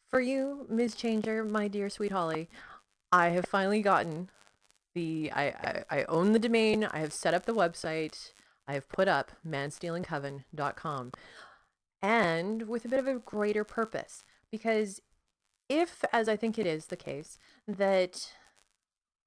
[0.09, 0.95] For you, Ms.
[0.95, 2.49] Changer, my dear sweet Holly,
[3.11, 4.29] I have finally gotten
[4.97, 6.83] the I, I, I own the domain.
[6.83, 8.31] I have set up the website.
[8.67, 11.11] I have put up manstealingcoven.com
[12.01, 15.01] and with a bit of a greater purpose because
[15.69, 18.33] if as I think it is the case that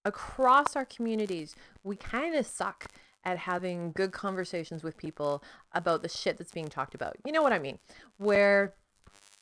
[0.05, 1.55] across our communities
[1.85, 2.89] we kind of suck
[3.25, 7.17] at having good conversations with people about the shit that's being talked about.
[7.25, 7.79] You know what I mean?
[8.17, 8.75] Where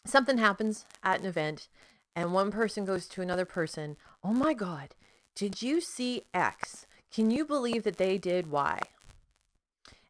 [0.04, 1.68] something happens at an event
[2.16, 4.94] and one person goes to another person, "Oh my god,
[5.38, 6.84] did you see X?
[7.14, 8.80] Can you believe that they did Y?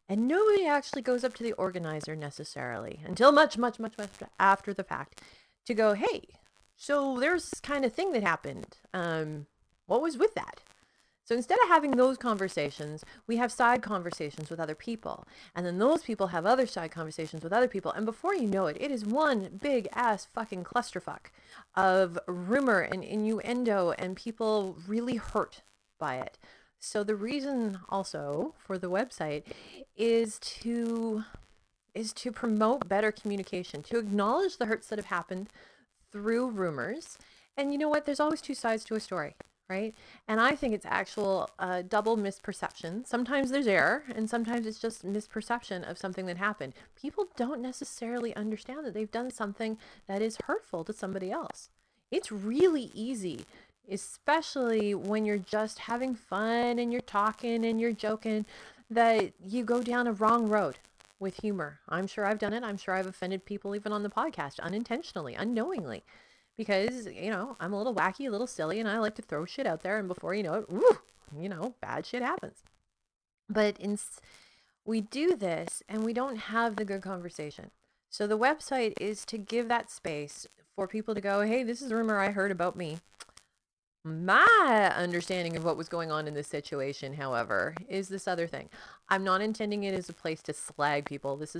[0.09, 4.73] And nobody actually goes up to the organizer necessarily until much, much, much, much after
[4.73, 5.21] the fact
[5.67, 6.23] to go, hey,
[6.75, 8.77] so there's this kind of thing that happened.
[8.91, 9.45] Um,
[9.85, 10.61] what was with that?
[11.29, 15.27] So instead of having those conversations, we have side conversations with other people.
[15.55, 17.91] And then those people have other side conversations with other people.
[17.91, 21.29] And before you know it, it is one big ass fucking clusterfuck
[21.75, 25.61] of rumor and innuendo and people really hurt
[25.99, 26.39] by it.
[26.79, 29.43] So the reason also for the website
[29.95, 31.25] is to
[31.93, 35.49] is to promote better communication, to acknowledge the hurts that have happened
[36.11, 37.19] through rumors.
[37.55, 38.07] And you know what?
[38.07, 39.35] There's always two sides to a story
[39.69, 39.93] right?
[40.27, 43.05] And I think it's actual uh, double misperception.
[43.05, 46.73] Sometimes there's error, and sometimes it's just misperception of something that happened.
[46.99, 49.77] People don't necessarily understand that they've done something
[50.07, 51.69] that is hurtful to somebody else.
[52.09, 53.45] It's really easy,
[53.89, 58.47] especially when you're just having fun and you're talking and you're joking,
[58.89, 60.79] that you go down a wrong road
[61.19, 61.79] with humor.
[61.87, 62.63] I'm sure I've done it.
[62.63, 66.03] I'm sure I've offended people even on the podcast unintentionally, unknowingly
[66.59, 69.45] because, you know, I'm a little wacky, a little silly, and I like to throw
[69.45, 69.97] shit out there.
[69.97, 70.97] And before you know it, woo,
[71.33, 72.63] you know, bad shit happens.
[73.47, 73.97] But in,
[74.83, 77.71] we do this and we don't have the good conversation.
[78.09, 81.91] So the website is to give that space for people to go, hey, this is
[81.91, 82.97] a rumor I heard about me.
[84.03, 88.67] My understanding of what was going on in this situation, however, is this other thing.
[89.07, 91.37] I'm not intending it as a place to slag people.
[91.37, 91.55] This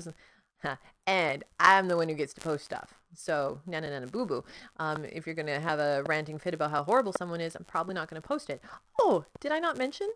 [1.08, 2.93] and I'm the one who gets to post stuff.
[3.15, 4.43] So, na na na boo boo.
[4.78, 7.63] Um, if you're going to have a ranting fit about how horrible someone is, I'm
[7.63, 8.62] probably not going to post it.
[9.00, 10.10] Oh, did I not mention?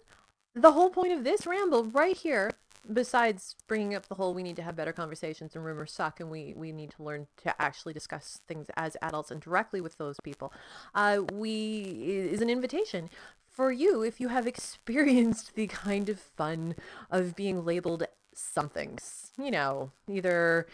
[0.55, 2.51] The whole point of this ramble right here
[2.91, 6.29] besides bringing up the whole we need to have better conversations and rumors suck and
[6.29, 10.17] we we need to learn to actually discuss things as adults and directly with those
[10.21, 10.51] people
[10.93, 13.09] uh, we is an invitation
[13.49, 16.75] for you if you have experienced the kind of fun
[17.09, 18.03] of being labeled
[18.35, 20.67] somethings you know either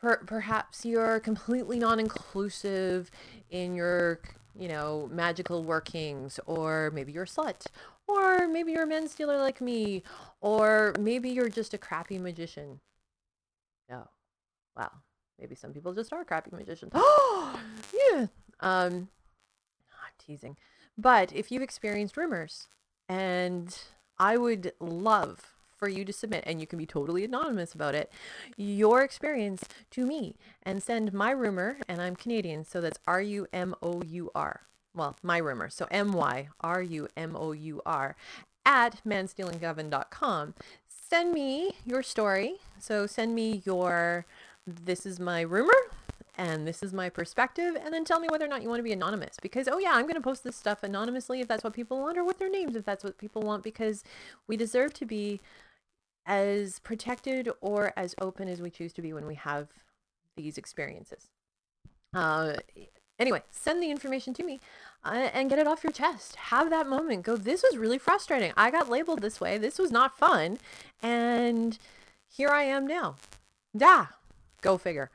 [0.00, 3.10] per- perhaps you're completely non-inclusive
[3.50, 4.20] in your
[4.58, 7.66] you know magical workings or maybe you're a slut
[8.06, 10.02] or maybe you're a man stealer like me.
[10.40, 12.80] Or maybe you're just a crappy magician.
[13.88, 14.08] No.
[14.76, 14.90] Wow.
[15.38, 16.92] Maybe some people just are crappy magicians.
[17.44, 17.60] Oh,
[17.92, 18.26] yeah.
[18.60, 19.08] Um,
[19.90, 20.56] I'm teasing.
[20.96, 22.68] But if you've experienced rumors,
[23.08, 23.76] and
[24.18, 28.08] I would love for you to submit, and you can be totally anonymous about it,
[28.56, 33.48] your experience to me and send my rumor, and I'm Canadian, so that's R U
[33.52, 34.60] M O U R
[34.94, 35.68] well, my rumor.
[35.70, 38.14] So M Y R U M O U R
[38.64, 40.54] at manstealingcoven.com.
[40.86, 42.56] Send me your story.
[42.78, 44.26] So send me your
[44.66, 45.72] this is my rumor
[46.36, 48.84] and this is my perspective and then tell me whether or not you want to
[48.84, 51.72] be anonymous because oh yeah i'm going to post this stuff anonymously if that's what
[51.72, 54.04] people want or with their names if that's what people want because
[54.46, 55.40] we deserve to be
[56.26, 59.68] as protected or as open as we choose to be when we have
[60.36, 61.28] these experiences
[62.14, 62.54] uh,
[63.22, 64.58] Anyway, send the information to me
[65.04, 66.34] uh, and get it off your chest.
[66.34, 67.22] Have that moment.
[67.22, 68.52] Go, this was really frustrating.
[68.56, 69.58] I got labeled this way.
[69.58, 70.58] This was not fun.
[71.00, 71.78] And
[72.28, 73.14] here I am now.
[73.76, 74.06] Da,
[74.60, 75.08] go figure.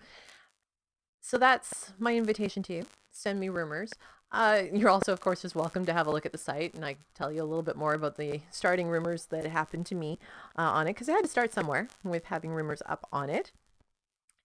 [1.20, 2.86] So that's my invitation to you.
[3.12, 3.92] Send me rumors.
[4.32, 6.84] Uh, you're also, of course, just welcome to have a look at the site, and
[6.84, 10.20] I tell you a little bit more about the starting rumors that happened to me
[10.58, 13.52] uh, on it, because I had to start somewhere with having rumors up on it.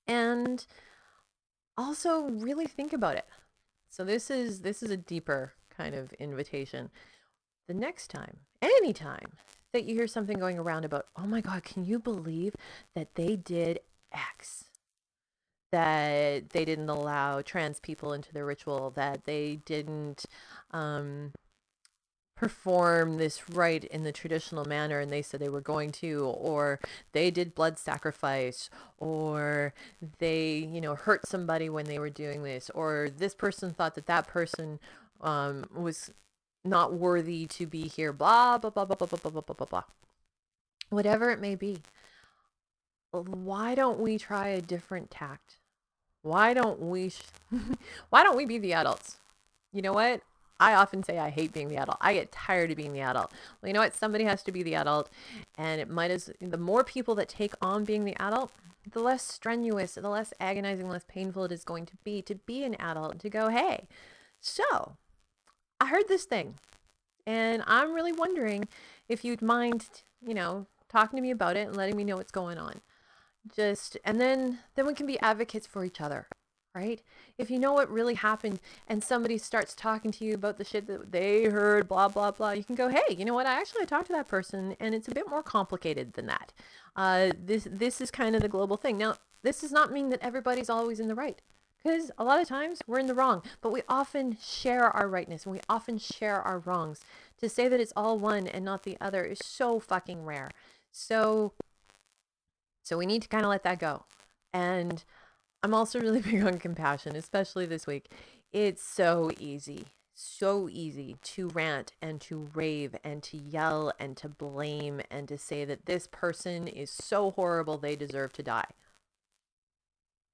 [0.06, 0.64] And
[1.76, 3.26] also, really think about it.
[3.90, 6.90] So this is this is a deeper kind of invitation.
[7.66, 9.32] The next time, anytime
[9.72, 12.54] that you hear something going around about, oh my God, can you believe
[12.94, 13.80] that they did
[14.12, 14.64] X?
[15.72, 20.26] That they didn't allow trans people into the ritual, that they didn't
[20.70, 21.32] um,
[22.42, 26.80] perform this rite in the traditional manner and they said they were going to or
[27.12, 29.72] they did blood sacrifice or
[30.18, 34.06] they you know hurt somebody when they were doing this or this person thought that
[34.06, 34.80] that person
[35.20, 36.10] um, was
[36.64, 39.84] not worthy to be here blah blah blah blah blah blah blah blah blah blah
[40.90, 41.78] whatever it may be
[43.12, 45.58] why don't we try a different tact
[46.22, 47.22] why don't we sh-
[48.10, 49.18] why don't we be the adults
[49.72, 50.22] you know what
[50.62, 51.98] I often say I hate being the adult.
[52.00, 53.32] I get tired of being the adult.
[53.60, 53.94] Well, you know what?
[53.94, 55.10] Somebody has to be the adult,
[55.58, 58.52] and it might as the more people that take on being the adult,
[58.88, 62.62] the less strenuous, the less agonizing, less painful it is going to be to be
[62.62, 63.88] an adult and to go, hey,
[64.40, 64.96] so
[65.80, 66.54] I heard this thing,
[67.26, 68.68] and I'm really wondering
[69.08, 69.88] if you'd mind,
[70.24, 72.82] you know, talking to me about it and letting me know what's going on.
[73.54, 76.26] Just and then then we can be advocates for each other
[76.74, 77.02] right?
[77.36, 80.86] If you know what really happened and somebody starts talking to you about the shit
[80.86, 83.46] that they heard, blah, blah, blah, you can go, hey, you know what?
[83.46, 86.52] I actually talked to that person and it's a bit more complicated than that.
[86.96, 88.96] Uh, this, this is kind of the global thing.
[88.96, 91.40] Now, this does not mean that everybody's always in the right
[91.82, 95.44] because a lot of times we're in the wrong, but we often share our rightness
[95.44, 97.00] and we often share our wrongs.
[97.40, 100.50] To say that it's all one and not the other is so fucking rare.
[100.92, 101.54] So,
[102.82, 104.04] so we need to kind of let that go.
[104.52, 105.04] And
[105.62, 108.10] I'm also really big on compassion, especially this week.
[108.52, 114.28] It's so easy, so easy to rant and to rave and to yell and to
[114.28, 118.68] blame and to say that this person is so horrible they deserve to die.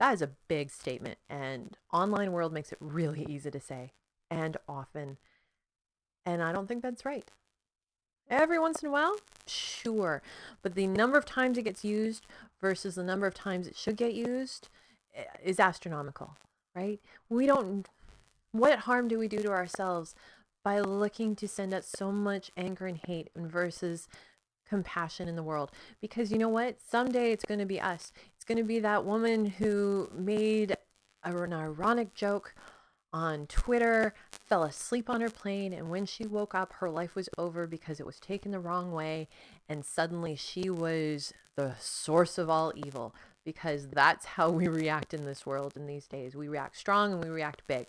[0.00, 3.92] That is a big statement, and online world makes it really easy to say
[4.30, 5.18] and often.
[6.24, 7.28] And I don't think that's right.
[8.30, 10.22] Every once in a while, sure.
[10.62, 12.26] But the number of times it gets used
[12.60, 14.68] versus the number of times it should get used,
[15.14, 16.36] eh, is astronomical,
[16.74, 17.00] right?
[17.28, 17.88] We don't,
[18.52, 20.14] what harm do we do to ourselves
[20.62, 24.08] by looking to send out so much anger and hate and versus
[24.68, 25.70] compassion in the world?
[26.00, 26.76] Because you know what?
[26.80, 28.12] Someday it's going to be us.
[28.36, 30.76] It's going to be that woman who made
[31.24, 32.54] an ironic joke
[33.12, 37.28] on Twitter, fell asleep on her plane, and when she woke up, her life was
[37.38, 39.28] over because it was taken the wrong way,
[39.68, 45.24] and suddenly she was the source of all evil because that's how we react in
[45.24, 46.34] this world in these days.
[46.34, 47.88] We react strong and we react big.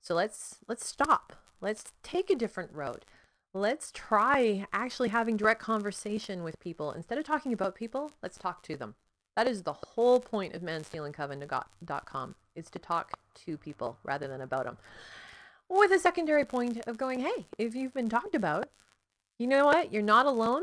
[0.00, 1.34] So let's let's stop.
[1.60, 3.04] Let's take a different road.
[3.52, 8.12] Let's try actually having direct conversation with people instead of talking about people.
[8.22, 8.94] Let's talk to them.
[9.36, 13.12] That is the whole point of manstealingcoven.com is to talk
[13.46, 14.78] to people rather than about them.
[15.68, 18.68] With a secondary point of going, hey, if you've been talked about,
[19.38, 19.92] you know what?
[19.92, 20.62] You're not alone.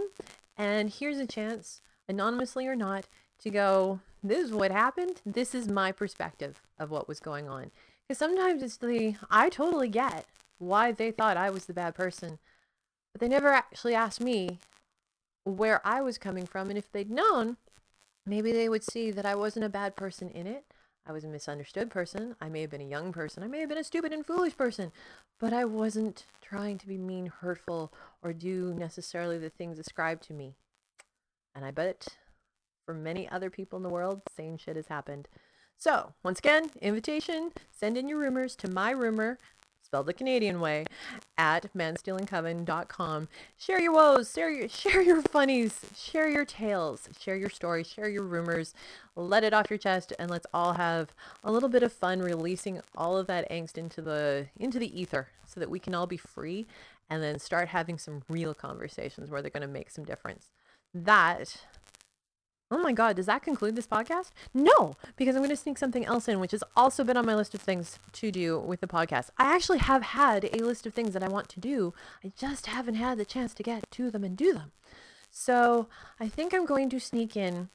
[0.58, 3.06] And here's a chance, anonymously or not,
[3.40, 5.22] to go, this is what happened.
[5.26, 7.72] This is my perspective of what was going on.
[8.08, 10.26] Because sometimes it's the, I totally get
[10.58, 12.40] why they thought I was the bad person,
[13.14, 14.60] but they never actually asked me
[15.44, 16.70] where I was coming from.
[16.70, 17.58] And if they'd known,
[18.26, 20.66] maybe they would see that I wasn't a bad person in it.
[21.08, 22.36] I was a misunderstood person.
[22.42, 23.42] I may have been a young person.
[23.42, 24.92] I may have been a stupid and foolish person,
[25.40, 30.34] but I wasn't trying to be mean, hurtful, or do necessarily the things ascribed to
[30.34, 30.56] me.
[31.56, 32.08] And I bet
[32.86, 35.30] for many other people in the world, same shit has happened.
[35.78, 39.40] So, once again, invitation, send in your rumors to my rumor
[39.88, 40.86] spelled the Canadian way,
[41.38, 43.30] at manstealingcoven.com.
[43.58, 48.10] Share your woes, share your, share your funnies, share your tales, share your stories, share
[48.10, 48.74] your rumors.
[49.16, 52.82] Let it off your chest, and let's all have a little bit of fun releasing
[52.96, 56.18] all of that angst into the into the ether, so that we can all be
[56.18, 56.68] free,
[57.10, 60.52] and then start having some real conversations where they're going to make some difference.
[60.94, 61.62] That
[62.70, 64.32] Oh my God, does that conclude this podcast?
[64.54, 67.36] No, because I'm going to sneak something else in, which has also been on my
[67.36, 69.30] list of things to do with the podcast.
[69.38, 71.94] I actually have had a list of things that I want to do.
[72.26, 74.74] I just haven't had the chance to get to them and do them.
[75.30, 75.88] So
[76.20, 77.70] I think I'm going to sneak in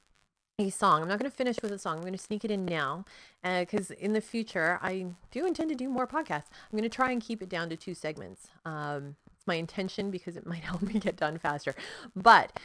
[0.59, 1.02] a song.
[1.02, 1.96] I'm not going to finish with a song.
[1.96, 3.07] I'm going to sneak it in now
[3.42, 6.50] because uh, in the future, I do intend to do more podcasts.
[6.70, 8.48] I'm going to try and keep it down to two segments.
[8.66, 11.74] Um, it's my intention because it might help me get done faster.
[12.14, 12.59] But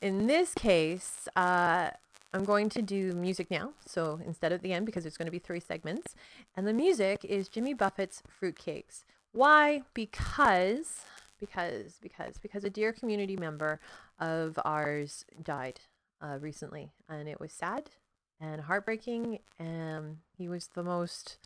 [0.00, 1.90] in this case, uh,
[2.34, 3.72] I'm going to do music now.
[3.86, 6.14] So instead of the end, because it's going to be three segments.
[6.56, 9.04] And the music is Jimmy Buffett's Fruitcakes.
[9.32, 9.82] Why?
[9.94, 11.02] Because,
[11.38, 13.80] because, because, because a dear community member
[14.18, 15.80] of ours died
[16.22, 16.92] uh, recently.
[17.08, 17.90] And it was sad
[18.40, 19.40] and heartbreaking.
[19.58, 21.38] And he was the most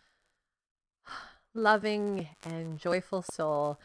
[1.53, 3.77] loving and joyful soul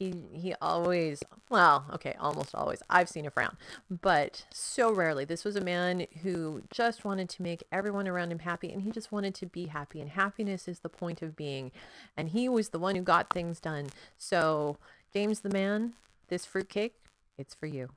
[0.00, 3.56] he he always well okay almost always i've seen a frown
[3.90, 5.24] but so rarely.
[5.24, 8.90] This was a man who just wanted to make everyone around him happy and he
[8.90, 11.72] just wanted to be happy and happiness is the point of being
[12.16, 13.88] and he was the one who got things done.
[14.16, 14.76] So
[15.12, 15.94] james the man
[16.28, 16.94] this fruitcake
[17.36, 17.90] it's for you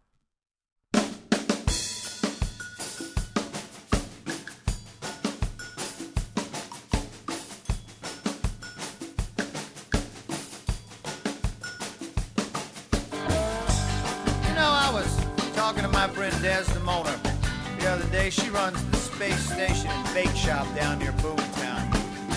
[16.63, 17.19] Desdemona.
[17.77, 21.83] The other day, she runs the space station and bake shop down near Boomtown.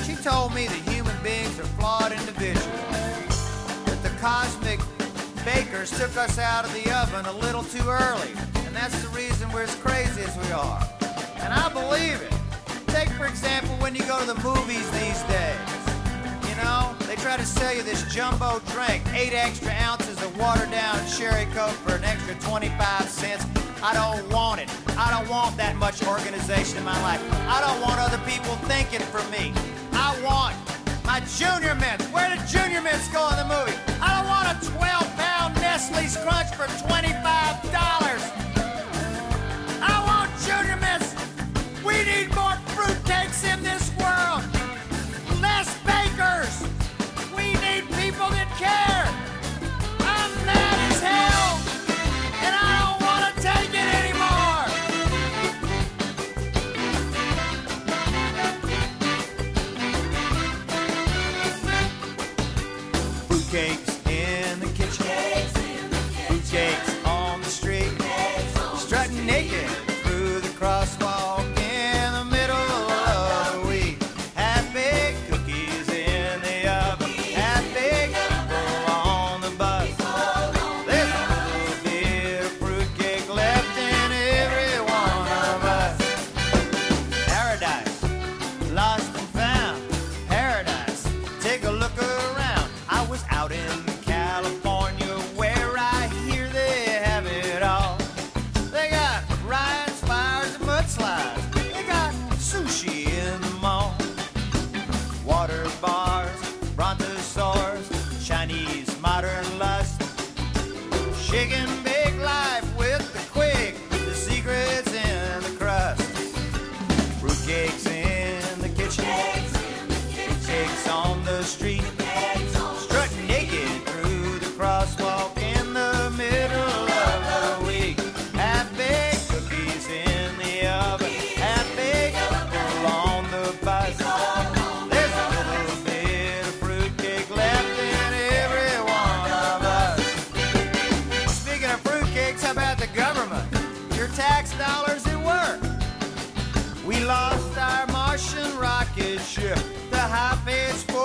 [0.04, 2.66] She told me that human beings are flawed individuals.
[3.86, 4.80] That the cosmic
[5.44, 8.32] bakers took us out of the oven a little too early.
[8.66, 10.82] And that's the reason we're as crazy as we are.
[11.36, 12.34] And I believe it.
[12.88, 15.70] Take, for example, when you go to the movies these days.
[16.48, 20.72] You know, they try to sell you this jumbo drink, eight extra ounces of watered
[20.72, 23.65] down cherry coke for an extra 25 cents.
[23.82, 24.70] I don't want it.
[24.96, 27.20] I don't want that much organization in my life.
[27.48, 29.52] I don't want other people thinking for me.
[29.92, 30.56] I want
[31.04, 32.06] my junior mints.
[32.08, 33.76] Where did junior mints go in the movie?
[34.00, 38.45] I don't want a 12 pound Nestle's Crunch for $25.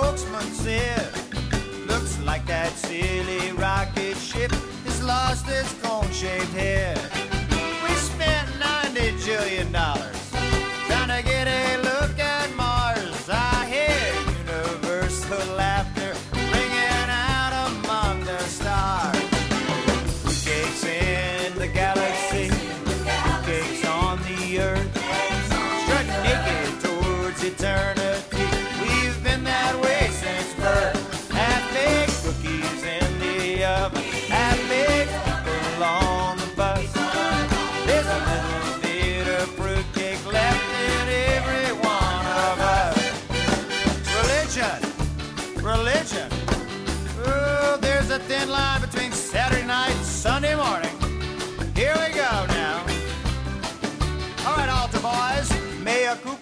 [0.02, 1.06] Spokesman said.
[1.86, 4.50] Looks like that silly rocket ship
[4.84, 6.98] has lost its cone-shaped head.
[7.84, 10.21] We spent 90 jillion dollars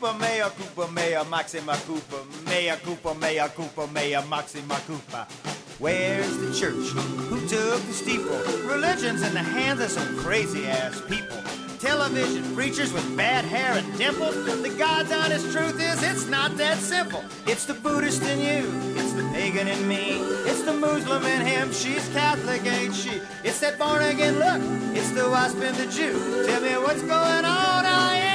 [0.01, 5.27] Culpa, Mea Culpa, Mea Maxima Culpa, Mea Culpa, Mea Culpa, Mea Maxima Culpa.
[5.79, 6.89] Where's the church?
[7.29, 8.39] Who took the steeple?
[8.67, 11.37] Religion's in the hands of some crazy ass people.
[11.79, 14.37] Television preachers with bad hair and dimples.
[14.47, 17.23] The God's honest truth is it's not that simple.
[17.47, 20.13] It's the Buddhist in you, it's the pagan in me,
[20.49, 21.73] it's the Muslim in him.
[21.73, 23.21] She's Catholic, ain't she?
[23.45, 26.47] It's that born again look, it's the wasp and the Jew.
[26.47, 28.30] Tell me what's going on, I ain't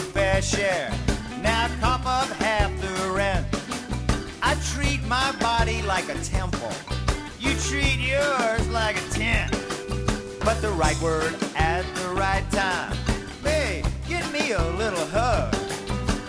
[0.00, 0.90] fair share.
[1.42, 3.46] Now cough up half the rent.
[4.42, 6.72] I treat my body like a temple.
[7.38, 9.50] You treat yours like a tent.
[10.44, 12.96] But the right word at the right time.
[13.42, 15.52] Babe, give me a little hug.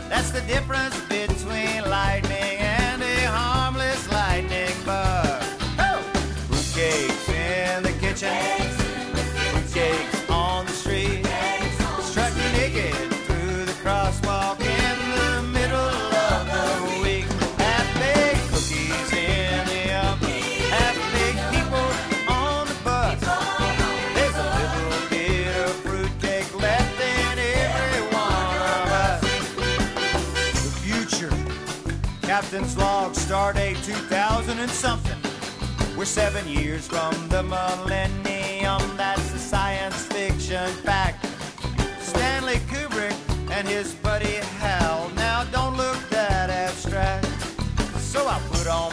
[0.10, 5.44] That's the difference between lightning and a harmless lightning bug.
[5.80, 6.04] Oh!
[6.50, 8.61] Fruitcakes in the kitchen,
[32.42, 35.16] Captain's log, stardate 2000 and something.
[35.96, 38.82] We're seven years from the millennium.
[38.98, 41.24] That's a science fiction fact.
[42.00, 43.16] Stanley Kubrick
[43.52, 45.12] and his buddy Hal.
[45.16, 47.28] Now don't look that abstract.
[48.00, 48.92] So I put on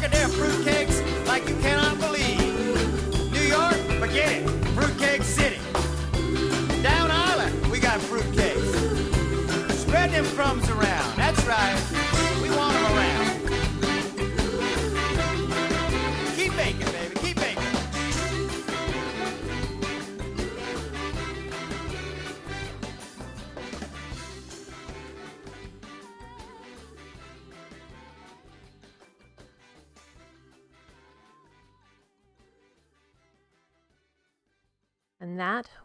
[0.00, 3.32] market, fruitcakes like you cannot believe.
[3.32, 4.48] New York, forget it.
[4.74, 5.60] Fruitcake City.
[6.82, 9.72] Down Island, we got fruitcakes.
[9.72, 11.16] Spread them crumbs around.
[11.16, 12.09] That's right.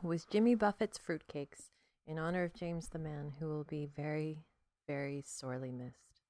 [0.06, 1.72] Was Jimmy Buffett's Fruitcakes
[2.06, 4.46] in honor of James the Man, who will be very,
[4.88, 6.22] very sorely missed.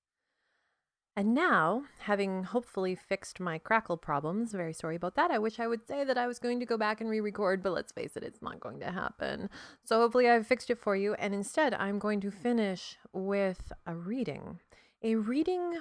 [1.18, 5.32] And now, having hopefully fixed my crackle problems, very sorry about that.
[5.32, 7.62] I wish I would say that I was going to go back and re record,
[7.62, 9.50] but let's face it, it's not going to happen.
[9.84, 11.14] So hopefully I've fixed it for you.
[11.16, 14.60] And instead, I'm going to finish with a reading.
[15.04, 15.80] A reading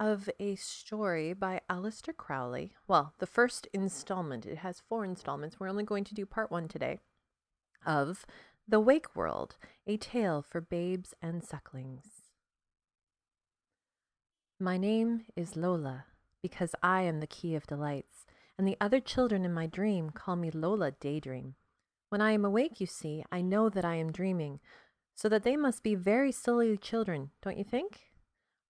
[0.00, 2.72] of a story by Aleister Crowley.
[2.86, 4.44] Well, the first installment.
[4.44, 5.58] It has four installments.
[5.58, 7.00] We're only going to do part one today
[7.86, 8.26] of
[8.68, 9.56] The Wake World,
[9.86, 12.04] a tale for babes and sucklings.
[14.58, 16.06] My name is Lola
[16.42, 18.26] because I am the key of delights,
[18.58, 21.54] and the other children in my dream call me Lola Daydream.
[22.08, 24.60] When I am awake, you see, I know that I am dreaming,
[25.14, 28.00] so that they must be very silly children, don't you think?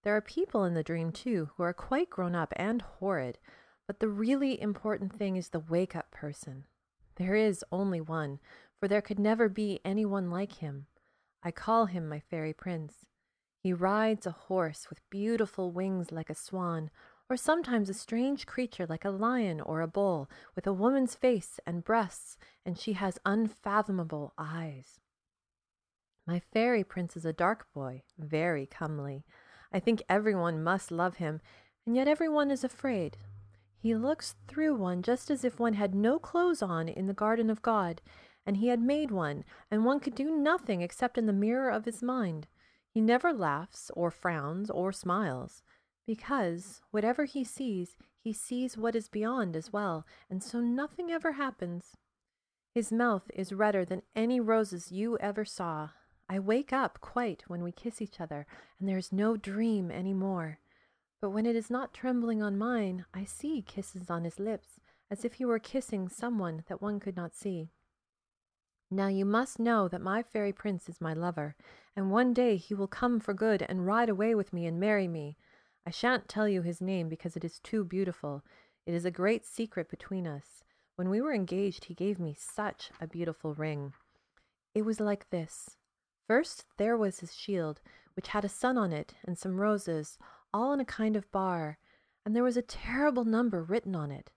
[0.03, 3.37] There are people in the dream, too, who are quite grown up and horrid,
[3.85, 6.65] but the really important thing is the wake up person.
[7.17, 8.39] There is only one,
[8.79, 10.87] for there could never be any one like him.
[11.43, 13.05] I call him my fairy prince.
[13.59, 16.89] He rides a horse with beautiful wings like a swan,
[17.29, 21.59] or sometimes a strange creature like a lion or a bull, with a woman's face
[21.65, 24.99] and breasts, and she has unfathomable eyes.
[26.25, 29.25] My fairy prince is a dark boy, very comely.
[29.71, 31.41] I think everyone must love him,
[31.85, 33.17] and yet everyone is afraid.
[33.77, 37.49] He looks through one just as if one had no clothes on in the garden
[37.49, 38.01] of God,
[38.47, 41.83] and he had made one, and one could do nothing except in the mirror of
[41.83, 42.47] his mind.
[42.89, 45.61] He never laughs or frowns or smiles,
[46.07, 51.33] because whatever he sees, he sees what is beyond as well, and so nothing ever
[51.33, 51.97] happens.
[52.73, 55.89] His mouth is redder than any roses you ever saw.
[56.29, 58.47] I wake up quite when we kiss each other,
[58.79, 60.59] and there is no dream any more.
[61.19, 64.79] But when it is not trembling on mine, I see kisses on his lips,
[65.11, 67.71] as if he were kissing someone that one could not see.
[68.89, 71.57] Now you must know that my fairy prince is my lover,
[71.93, 75.09] and one day he will come for good and ride away with me and marry
[75.09, 75.35] me.
[75.85, 78.45] I shan't tell you his name because it is too beautiful.
[78.85, 80.63] It is a great secret between us.
[80.95, 83.93] When we were engaged, he gave me such a beautiful ring.
[84.73, 85.75] It was like this.
[86.25, 87.81] First, there was his shield,
[88.15, 90.17] which had a sun on it and some roses,
[90.53, 91.77] all in a kind of bar,
[92.25, 94.31] and there was a terrible number written on it.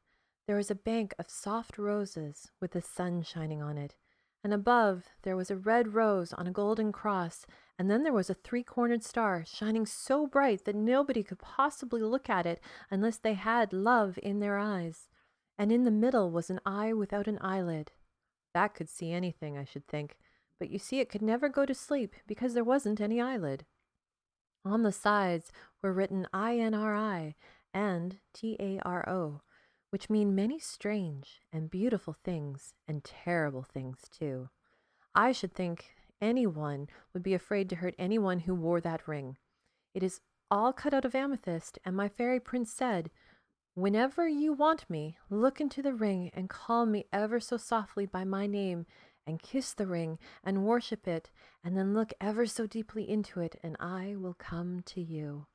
[0.49, 3.95] There was a bank of soft roses with the sun shining on it
[4.43, 7.47] and above there was a red rose on a golden cross,
[7.79, 12.03] and then there was a three cornered star shining so bright that nobody could possibly
[12.03, 12.61] look at it
[12.91, 15.09] unless they had love in their eyes.
[15.59, 17.93] And in the middle was an eye without an eyelid.
[18.55, 20.17] That could see anything, I should think,
[20.59, 23.65] but you see, it could never go to sleep because there wasn't any eyelid.
[24.65, 27.35] On the sides were written INRI
[27.73, 29.43] and TARO,
[29.91, 34.49] which mean many strange and beautiful things and terrible things too.
[35.15, 39.37] I should think anyone would be afraid to hurt anyone who wore that ring.
[39.95, 40.21] It is
[40.51, 43.11] all cut out of amethyst, and my fairy prince said,
[43.75, 48.25] Whenever you want me, look into the ring and call me ever so softly by
[48.25, 48.87] my name,
[49.27, 51.31] and kiss the ring and worship it,
[51.63, 55.47] and then look ever so deeply into it, and I will come to you.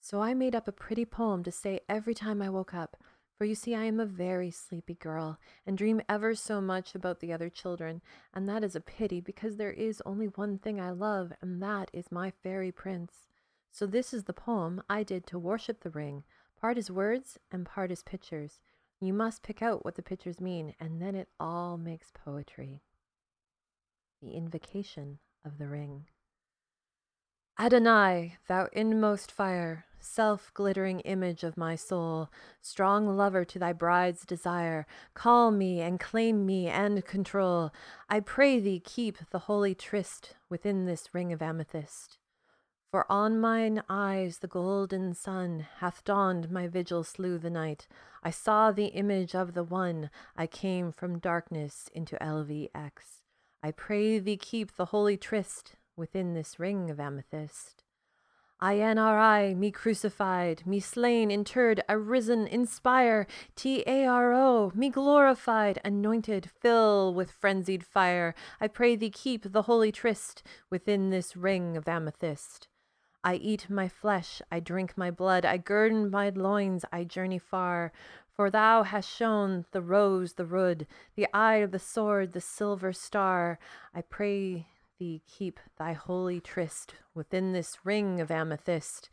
[0.00, 2.96] So I made up a pretty poem to say every time I woke up,
[3.36, 7.20] for you see, I am a very sleepy girl, and dream ever so much about
[7.20, 8.00] the other children,
[8.32, 11.90] and that is a pity, because there is only one thing I love, and that
[11.92, 13.28] is my fairy prince.
[13.70, 16.24] So this is the poem I did to worship the ring.
[16.58, 18.58] Part is words and part is pictures.
[19.00, 22.80] You must pick out what the pictures mean, and then it all makes poetry.
[24.22, 26.06] The Invocation of the Ring.
[27.58, 32.28] Adonai, thou inmost fire, self glittering image of my soul,
[32.60, 37.72] strong lover to thy bride's desire, call me and claim me and control.
[38.10, 42.18] I pray thee keep the holy tryst within this ring of amethyst.
[42.90, 47.88] For on mine eyes the golden sun hath dawned, my vigil slew the night.
[48.22, 53.22] I saw the image of the one, I came from darkness into LVX.
[53.62, 57.82] I pray thee keep the holy tryst within this ring of amethyst.
[58.62, 67.84] INRI, me crucified, me slain, interred, arisen, inspire, TARO, me glorified, anointed, fill with frenzied
[67.84, 68.34] fire.
[68.58, 72.68] I pray thee keep the holy tryst within this ring of amethyst.
[73.22, 77.92] I eat my flesh, I drink my blood, I gird my loins, I journey far.
[78.32, 82.92] For thou hast shown the rose, the rood, the eye of the sword, the silver
[82.92, 83.58] star.
[83.94, 84.66] I pray
[84.98, 89.10] thee keep thy holy tryst within this ring of amethyst.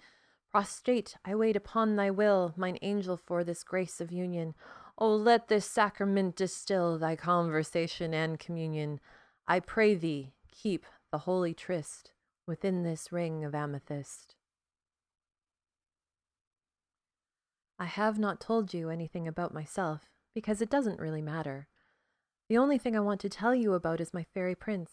[0.52, 4.54] Prostrate I wait upon thy will, mine angel, for this grace of union.
[4.98, 9.00] Oh, let this sacrament distill thy conversation and communion.
[9.48, 12.12] I pray thee, keep the holy tryst
[12.46, 14.36] within this ring of amethyst.
[17.80, 21.68] I have not told you anything about myself, because it doesn't really matter.
[22.48, 24.92] The only thing I want to tell you about is my fairy prince.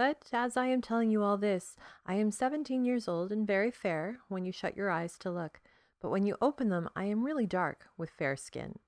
[0.00, 1.76] But as I am telling you all this,
[2.06, 5.60] I am seventeen years old and very fair when you shut your eyes to look,
[6.00, 8.78] but when you open them, I am really dark with fair skin.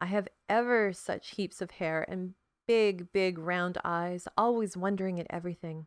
[0.00, 2.34] I have ever such heaps of hair and
[2.68, 5.86] big, big round eyes, always wondering at everything.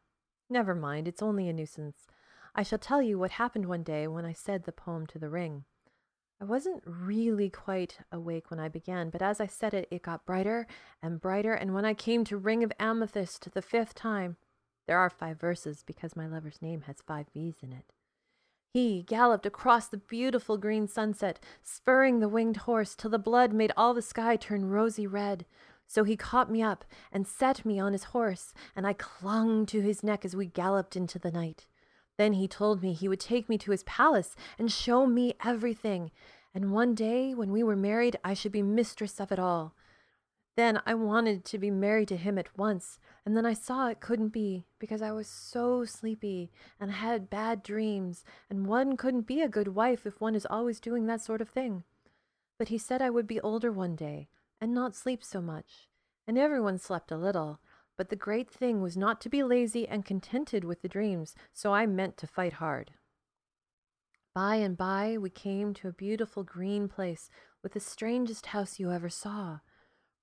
[0.49, 2.07] Never mind, it's only a nuisance.
[2.55, 5.29] I shall tell you what happened one day when I said the poem to the
[5.29, 5.65] ring.
[6.41, 10.25] I wasn't really quite awake when I began, but as I said it, it got
[10.25, 10.65] brighter
[10.99, 14.37] and brighter, and when I came to Ring of Amethyst the fifth time,
[14.87, 17.93] there are five verses because my lover's name has five V's in it.
[18.73, 23.71] He galloped across the beautiful green sunset, spurring the winged horse till the blood made
[23.77, 25.45] all the sky turn rosy red.
[25.85, 29.81] So he caught me up and set me on his horse, and I clung to
[29.81, 31.67] his neck as we galloped into the night.
[32.17, 36.09] Then he told me he would take me to his palace and show me everything,
[36.53, 39.75] and one day when we were married, I should be mistress of it all.
[40.55, 43.99] Then I wanted to be married to him at once, and then I saw it
[43.99, 49.41] couldn't be because I was so sleepy and had bad dreams, and one couldn't be
[49.41, 51.83] a good wife if one is always doing that sort of thing.
[52.59, 54.29] But he said I would be older one day
[54.61, 55.89] and not sleep so much,
[56.27, 57.59] and everyone slept a little,
[57.97, 61.73] but the great thing was not to be lazy and contented with the dreams, so
[61.73, 62.91] I meant to fight hard.
[64.35, 67.29] By and by, we came to a beautiful green place
[67.63, 69.59] with the strangest house you ever saw.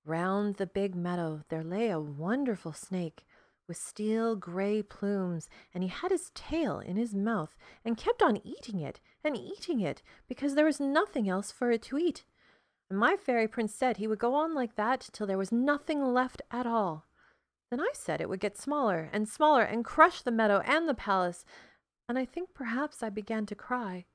[0.05, 3.25] Round the big meadow there lay a wonderful snake
[3.67, 8.45] with steel gray plumes, and he had his tail in his mouth and kept on
[8.45, 12.25] eating it and eating it because there was nothing else for it to eat.
[12.89, 16.03] And my fairy prince said he would go on like that till there was nothing
[16.03, 17.05] left at all.
[17.69, 20.93] Then I said it would get smaller and smaller and crush the meadow and the
[20.93, 21.45] palace,
[22.09, 24.05] and I think perhaps I began to cry.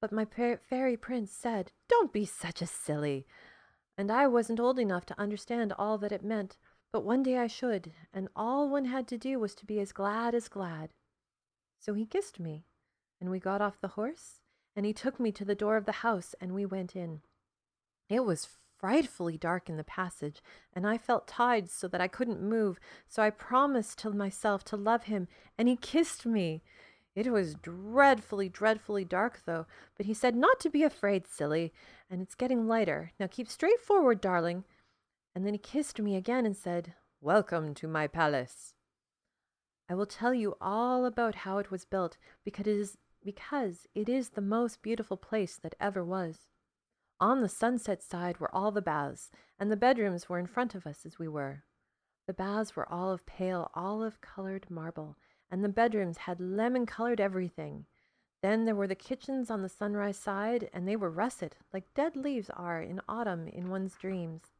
[0.00, 3.26] But my fairy prince said, Don't be such a silly.
[3.96, 6.56] And I wasn't old enough to understand all that it meant,
[6.92, 9.92] but one day I should, and all one had to do was to be as
[9.92, 10.90] glad as glad.
[11.78, 12.66] So he kissed me,
[13.20, 14.40] and we got off the horse,
[14.74, 17.20] and he took me to the door of the house, and we went in.
[18.08, 20.42] It was frightfully dark in the passage,
[20.72, 22.78] and I felt tied so that I couldn't move,
[23.08, 25.26] so I promised to myself to love him,
[25.56, 26.62] and he kissed me.
[27.14, 31.72] It was dreadfully, dreadfully dark, though, but he said not to be afraid, silly,
[32.10, 33.12] and it's getting lighter.
[33.20, 34.64] Now keep straight forward, darling.
[35.34, 38.74] And then he kissed me again and said, Welcome to my palace.
[39.88, 44.08] I will tell you all about how it was built because it is because it
[44.08, 46.48] is the most beautiful place that ever was.
[47.20, 50.86] On the sunset side were all the baths, and the bedrooms were in front of
[50.86, 51.64] us as we were.
[52.26, 55.16] The baths were all of pale olive colored marble,
[55.54, 57.86] and the bedrooms had lemon colored everything.
[58.42, 62.16] Then there were the kitchens on the sunrise side, and they were russet, like dead
[62.16, 64.50] leaves are in autumn in one's dreams.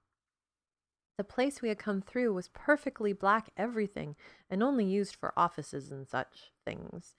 [1.19, 4.15] The place we had come through was perfectly black everything,
[4.49, 7.17] and only used for offices and such things.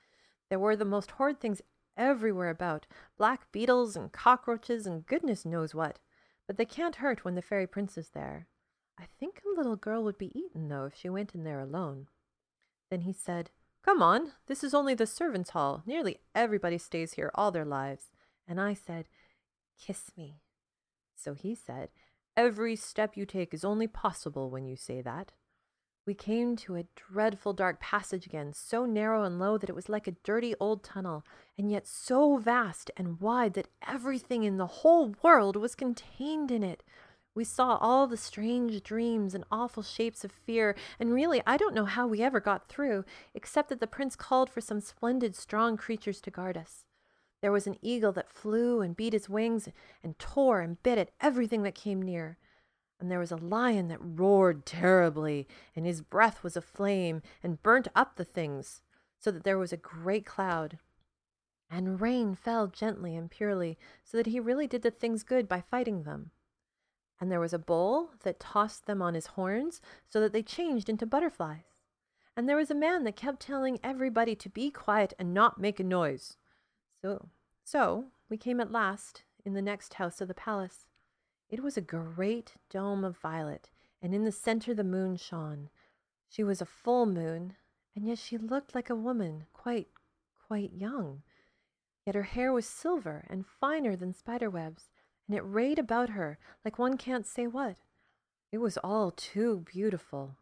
[0.50, 1.62] There were the most horrid things
[1.98, 6.00] everywhere about black beetles and cockroaches and goodness knows what.
[6.48, 8.48] But they can't hurt when the fairy prince is there.
[8.98, 12.08] I think a little girl would be eaten, though, if she went in there alone.
[12.90, 13.50] Then he said,
[13.86, 15.84] Come on, this is only the servants' hall.
[15.86, 18.10] Nearly everybody stays here all their lives.
[18.48, 19.06] And I said,
[19.80, 20.42] Kiss me.
[21.16, 21.90] So he said,
[22.36, 25.34] Every step you take is only possible when you say that.
[26.08, 29.88] We came to a dreadful dark passage again, so narrow and low that it was
[29.88, 31.24] like a dirty old tunnel,
[31.56, 36.64] and yet so vast and wide that everything in the whole world was contained in
[36.64, 36.82] it.
[37.36, 41.76] We saw all the strange dreams and awful shapes of fear, and really, I don't
[41.76, 43.06] know how we ever got through,
[43.36, 46.86] except that the prince called for some splendid, strong creatures to guard us.
[47.42, 49.70] There was an eagle that flew and beat his wings
[50.02, 52.40] and tore and bit at everything that came near
[53.00, 57.62] and there was a lion that roared terribly, and his breath was a flame and
[57.62, 58.82] burnt up the things,
[59.20, 60.80] so that there was a great cloud.
[61.70, 65.62] And rain fell gently and purely, so that he really did the things good by
[65.62, 66.32] fighting them.
[67.20, 70.90] And there was a bull that tossed them on his horns, so that they changed
[70.90, 71.76] into butterflies.
[72.36, 75.80] And there was a man that kept telling everybody to be quiet and not make
[75.80, 76.38] a noise.
[77.02, 77.30] So,
[77.64, 80.88] so we came at last in the next house of the palace.
[81.50, 83.70] It was a great dome of violet,
[84.02, 85.70] and in the center the moon shone.
[86.28, 87.54] She was a full moon,
[87.96, 89.88] and yet she looked like a woman, quite,
[90.48, 91.22] quite young.
[92.06, 94.90] Yet her hair was silver and finer than spider webs,
[95.28, 97.78] and it rayed about her like one can't say what.
[98.52, 100.38] It was all too beautiful.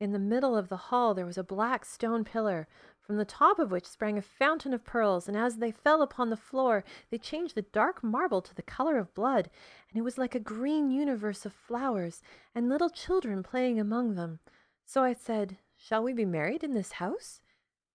[0.00, 2.66] In the middle of the hall there was a black stone pillar,
[3.10, 6.30] from the top of which sprang a fountain of pearls, and as they fell upon
[6.30, 9.50] the floor, they changed the dark marble to the color of blood,
[9.90, 12.22] and it was like a green universe of flowers,
[12.54, 14.38] and little children playing among them.
[14.86, 17.40] So I said, Shall we be married in this house?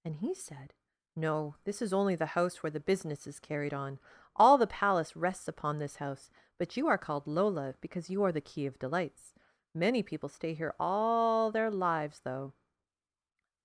[0.04, 0.74] And he said,
[1.16, 4.00] No, this is only the house where the business is carried on.
[4.38, 8.34] All the palace rests upon this house, but you are called Lola because you are
[8.34, 9.34] the key of delights.
[9.74, 12.54] Many people stay here all their lives, though.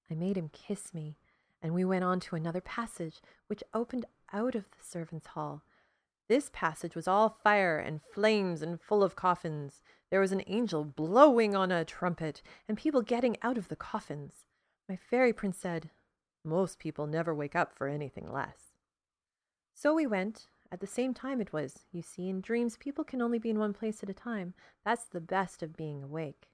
[0.09, 1.17] I made him kiss me,
[1.61, 5.63] and we went on to another passage, which opened out of the servants' hall.
[6.29, 9.83] This passage was all fire and flames and full of coffins.
[10.11, 14.47] There was an angel blowing on a trumpet, and people getting out of the coffins.
[14.89, 15.91] My fairy prince said,
[16.45, 18.75] Most people never wake up for anything less.
[19.75, 23.21] So we went, at the same time, it was, you see, in dreams, people can
[23.21, 24.55] only be in one place at a time.
[24.85, 26.49] That's the best of being awake.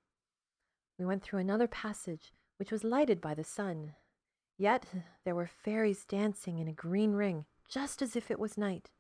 [0.99, 3.95] We went through another passage, which was lighted by the sun.
[4.57, 4.87] Yet
[5.25, 8.91] there were fairies dancing in a green ring, just as if it was night.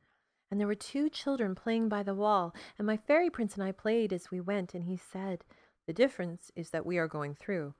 [0.50, 3.72] And there were two children playing by the wall, and my fairy prince and I
[3.72, 5.44] played as we went, and he said,
[5.86, 7.74] The difference is that we are going through.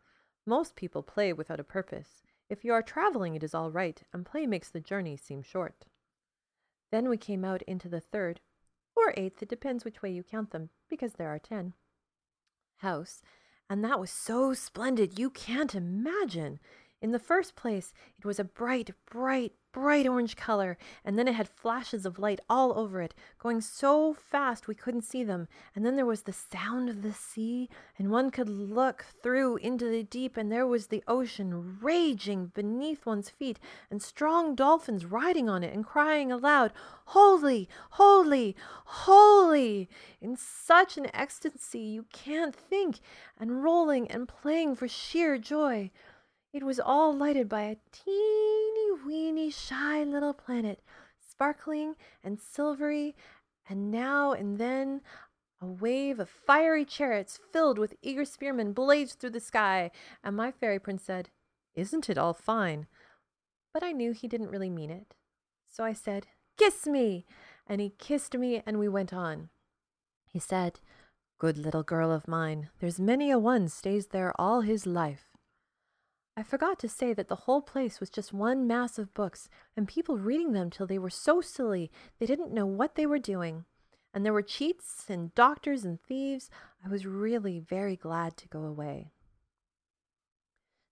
[0.47, 2.22] Most people play without a purpose.
[2.49, 5.84] If you are traveling, it is all right, and play makes the journey seem short.
[6.91, 8.41] Then we came out into the third,
[8.95, 11.74] or eighth, it depends which way you count them, because there are ten,
[12.78, 13.22] house,
[13.68, 16.61] and that was so splendid you can't imagine.
[17.03, 21.35] In the first place, it was a bright, bright, bright orange color, and then it
[21.35, 25.47] had flashes of light all over it, going so fast we couldn't see them.
[25.74, 27.68] And then there was the sound of the sea,
[27.99, 33.05] and one could look through into the deep, and there was the ocean raging beneath
[33.05, 33.61] one's feet,
[33.91, 36.72] and strong dolphins riding on it and crying aloud,
[37.11, 38.57] Holy, holy,
[38.87, 39.91] holy!
[40.22, 43.01] in such an ecstasy you can't think,
[43.39, 45.91] and rolling and playing for sheer joy.
[46.57, 50.83] It was all lighted by a teeny weeny shy little planet,
[51.21, 53.15] sparkling and silvery,
[53.69, 55.03] and now and then
[55.61, 59.91] a wave of fiery chariots filled with eager spearmen blazed through the sky,
[60.25, 61.29] and my fairy prince said,
[61.75, 62.87] Isn't it all fine?
[63.75, 65.15] But I knew he didn't really mean it.
[65.71, 66.27] So I said,
[66.57, 67.27] Kiss me!
[67.67, 69.51] And he kissed me, and we went on.
[70.27, 70.81] He said,
[71.39, 75.36] Good little girl of mine, there's many a one stays there all his life.
[76.37, 79.89] I forgot to say that the whole place was just one mass of books, and
[79.89, 83.64] people reading them till they were so silly they didn't know what they were doing.
[84.12, 86.51] And there were cheats and doctors and thieves.
[86.84, 89.12] I was really very glad to go away.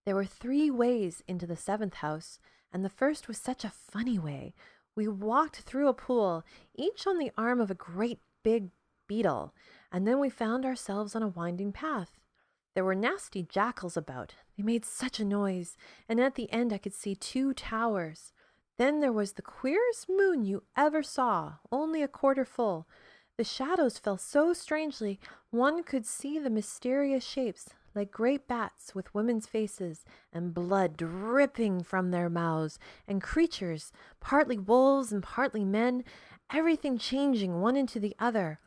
[0.06, 2.38] There were three ways into the seventh house,
[2.72, 4.54] and the first was such a funny way.
[4.96, 8.70] We walked through a pool, each on the arm of a great big
[9.06, 9.54] beetle,
[9.92, 12.18] and then we found ourselves on a winding path.
[12.74, 14.34] There were nasty jackals about.
[14.56, 15.76] They made such a noise,
[16.08, 18.32] and at the end I could see two towers.
[18.78, 22.88] Then there was the queerest moon you ever saw, only a quarter full.
[23.36, 25.20] The shadows fell so strangely,
[25.50, 31.84] one could see the mysterious shapes, like great bats with women's faces, and blood dripping
[31.84, 36.02] from their mouths, and creatures, partly wolves and partly men,
[36.52, 38.58] everything changing one into the other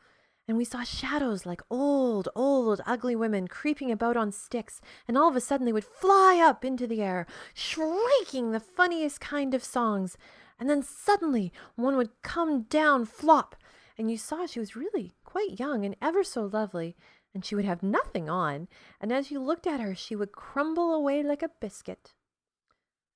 [0.47, 5.27] and we saw shadows like old, old, ugly women creeping about on sticks, and all
[5.27, 9.63] of a sudden they would fly up into the air, shrieking the funniest kind of
[9.63, 10.17] songs,
[10.59, 13.55] and then suddenly one would come down flop,
[13.97, 16.95] and you saw she was really quite young and ever so lovely,
[17.33, 18.67] and she would have nothing on,
[19.01, 22.13] and as you looked at her, she would crumble away like a biscuit.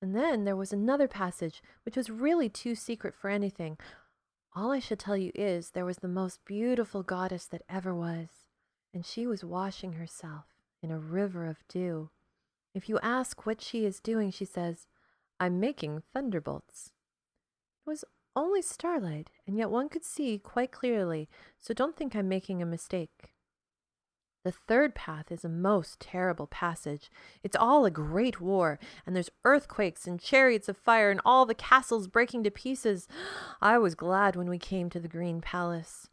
[0.02, 3.78] And then there was another passage, which was really too secret for anything,
[4.54, 8.28] all I should tell you is there was the most beautiful goddess that ever was,
[8.92, 10.44] and she was washing herself
[10.82, 12.10] in a river of dew.
[12.74, 14.86] If you ask what she is doing, she says,
[15.40, 16.92] I'm making thunderbolts.
[17.86, 18.04] It was
[18.36, 21.28] only starlight, and yet one could see quite clearly,
[21.58, 23.31] so don't think I'm making a mistake.
[24.44, 27.10] The third path is a most terrible passage.
[27.44, 31.54] It's all a great war, and there's earthquakes and chariots of fire and all the
[31.54, 33.06] castles breaking to pieces.
[33.62, 36.08] I was glad when we came to the Green Palace.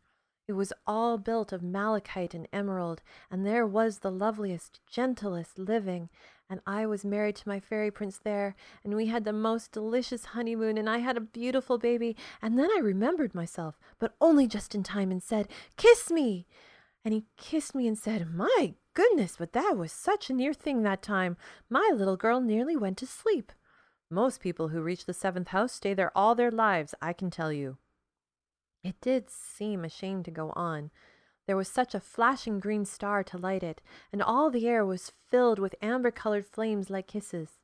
[0.47, 3.01] It was all built of malachite and emerald,
[3.31, 6.09] and there was the loveliest, gentlest living.
[6.51, 10.25] And I was married to my fairy prince there, and we had the most delicious
[10.25, 12.15] honeymoon, and I had a beautiful baby.
[12.41, 16.47] And then I remembered myself, but only just in time, and said, Kiss me!
[17.09, 20.83] And he kissed me and said, My goodness, but that was such a near thing
[20.83, 21.37] that time.
[21.67, 23.51] My little girl nearly went to sleep.
[24.11, 27.51] Most people who reach the seventh house stay there all their lives, I can tell
[27.51, 27.79] you.
[28.83, 30.91] It did seem a shame to go on.
[31.47, 33.81] There was such a flashing green star to light it,
[34.13, 37.57] and all the air was filled with amber colored flames like kisses.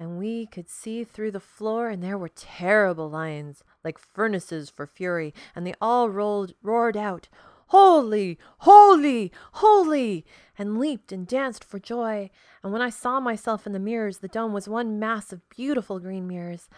[0.00, 4.88] And we could see through the floor, and there were terrible lions, like furnaces for
[4.88, 7.28] fury, and they all rolled, roared out,
[7.68, 10.24] Holy, holy, holy,
[10.56, 12.30] and leaped and danced for joy.
[12.62, 15.98] And when I saw myself in the mirrors, the dome was one mass of beautiful
[15.98, 16.70] green mirrors.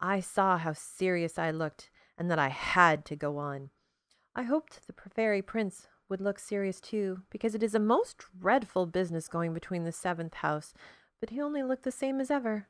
[0.00, 3.68] I saw how serious I looked, and that I had to go on.
[4.34, 8.86] I hoped the fairy prince would look serious too, because it is a most dreadful
[8.86, 10.72] business going between the seventh house,
[11.20, 12.68] but he only looked the same as ever.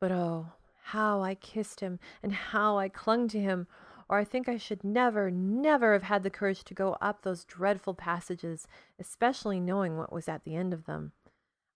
[0.00, 0.52] But oh,
[0.84, 3.66] how I kissed him, and how I clung to him!
[4.10, 7.44] Or I think I should never, never have had the courage to go up those
[7.44, 8.66] dreadful passages,
[8.98, 11.12] especially knowing what was at the end of them.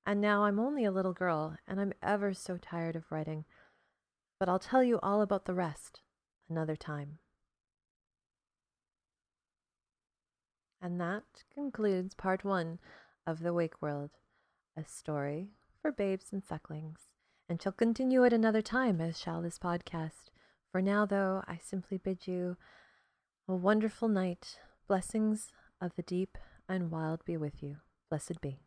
[0.05, 3.45] And now I'm only a little girl, and I'm ever so tired of writing.
[4.41, 6.01] But I'll tell you all about the rest
[6.51, 7.18] another time.
[10.82, 11.22] And that
[11.55, 12.80] concludes part one
[13.28, 14.11] of The Wake World,
[14.76, 16.99] a story for babes and sucklings,
[17.49, 20.30] and shall continue at another time, as shall this podcast.
[20.74, 22.56] For now, though, I simply bid you
[23.46, 24.58] a wonderful night.
[24.88, 26.36] Blessings of the deep
[26.68, 27.76] and wild be with you.
[28.10, 28.58] Blessed be.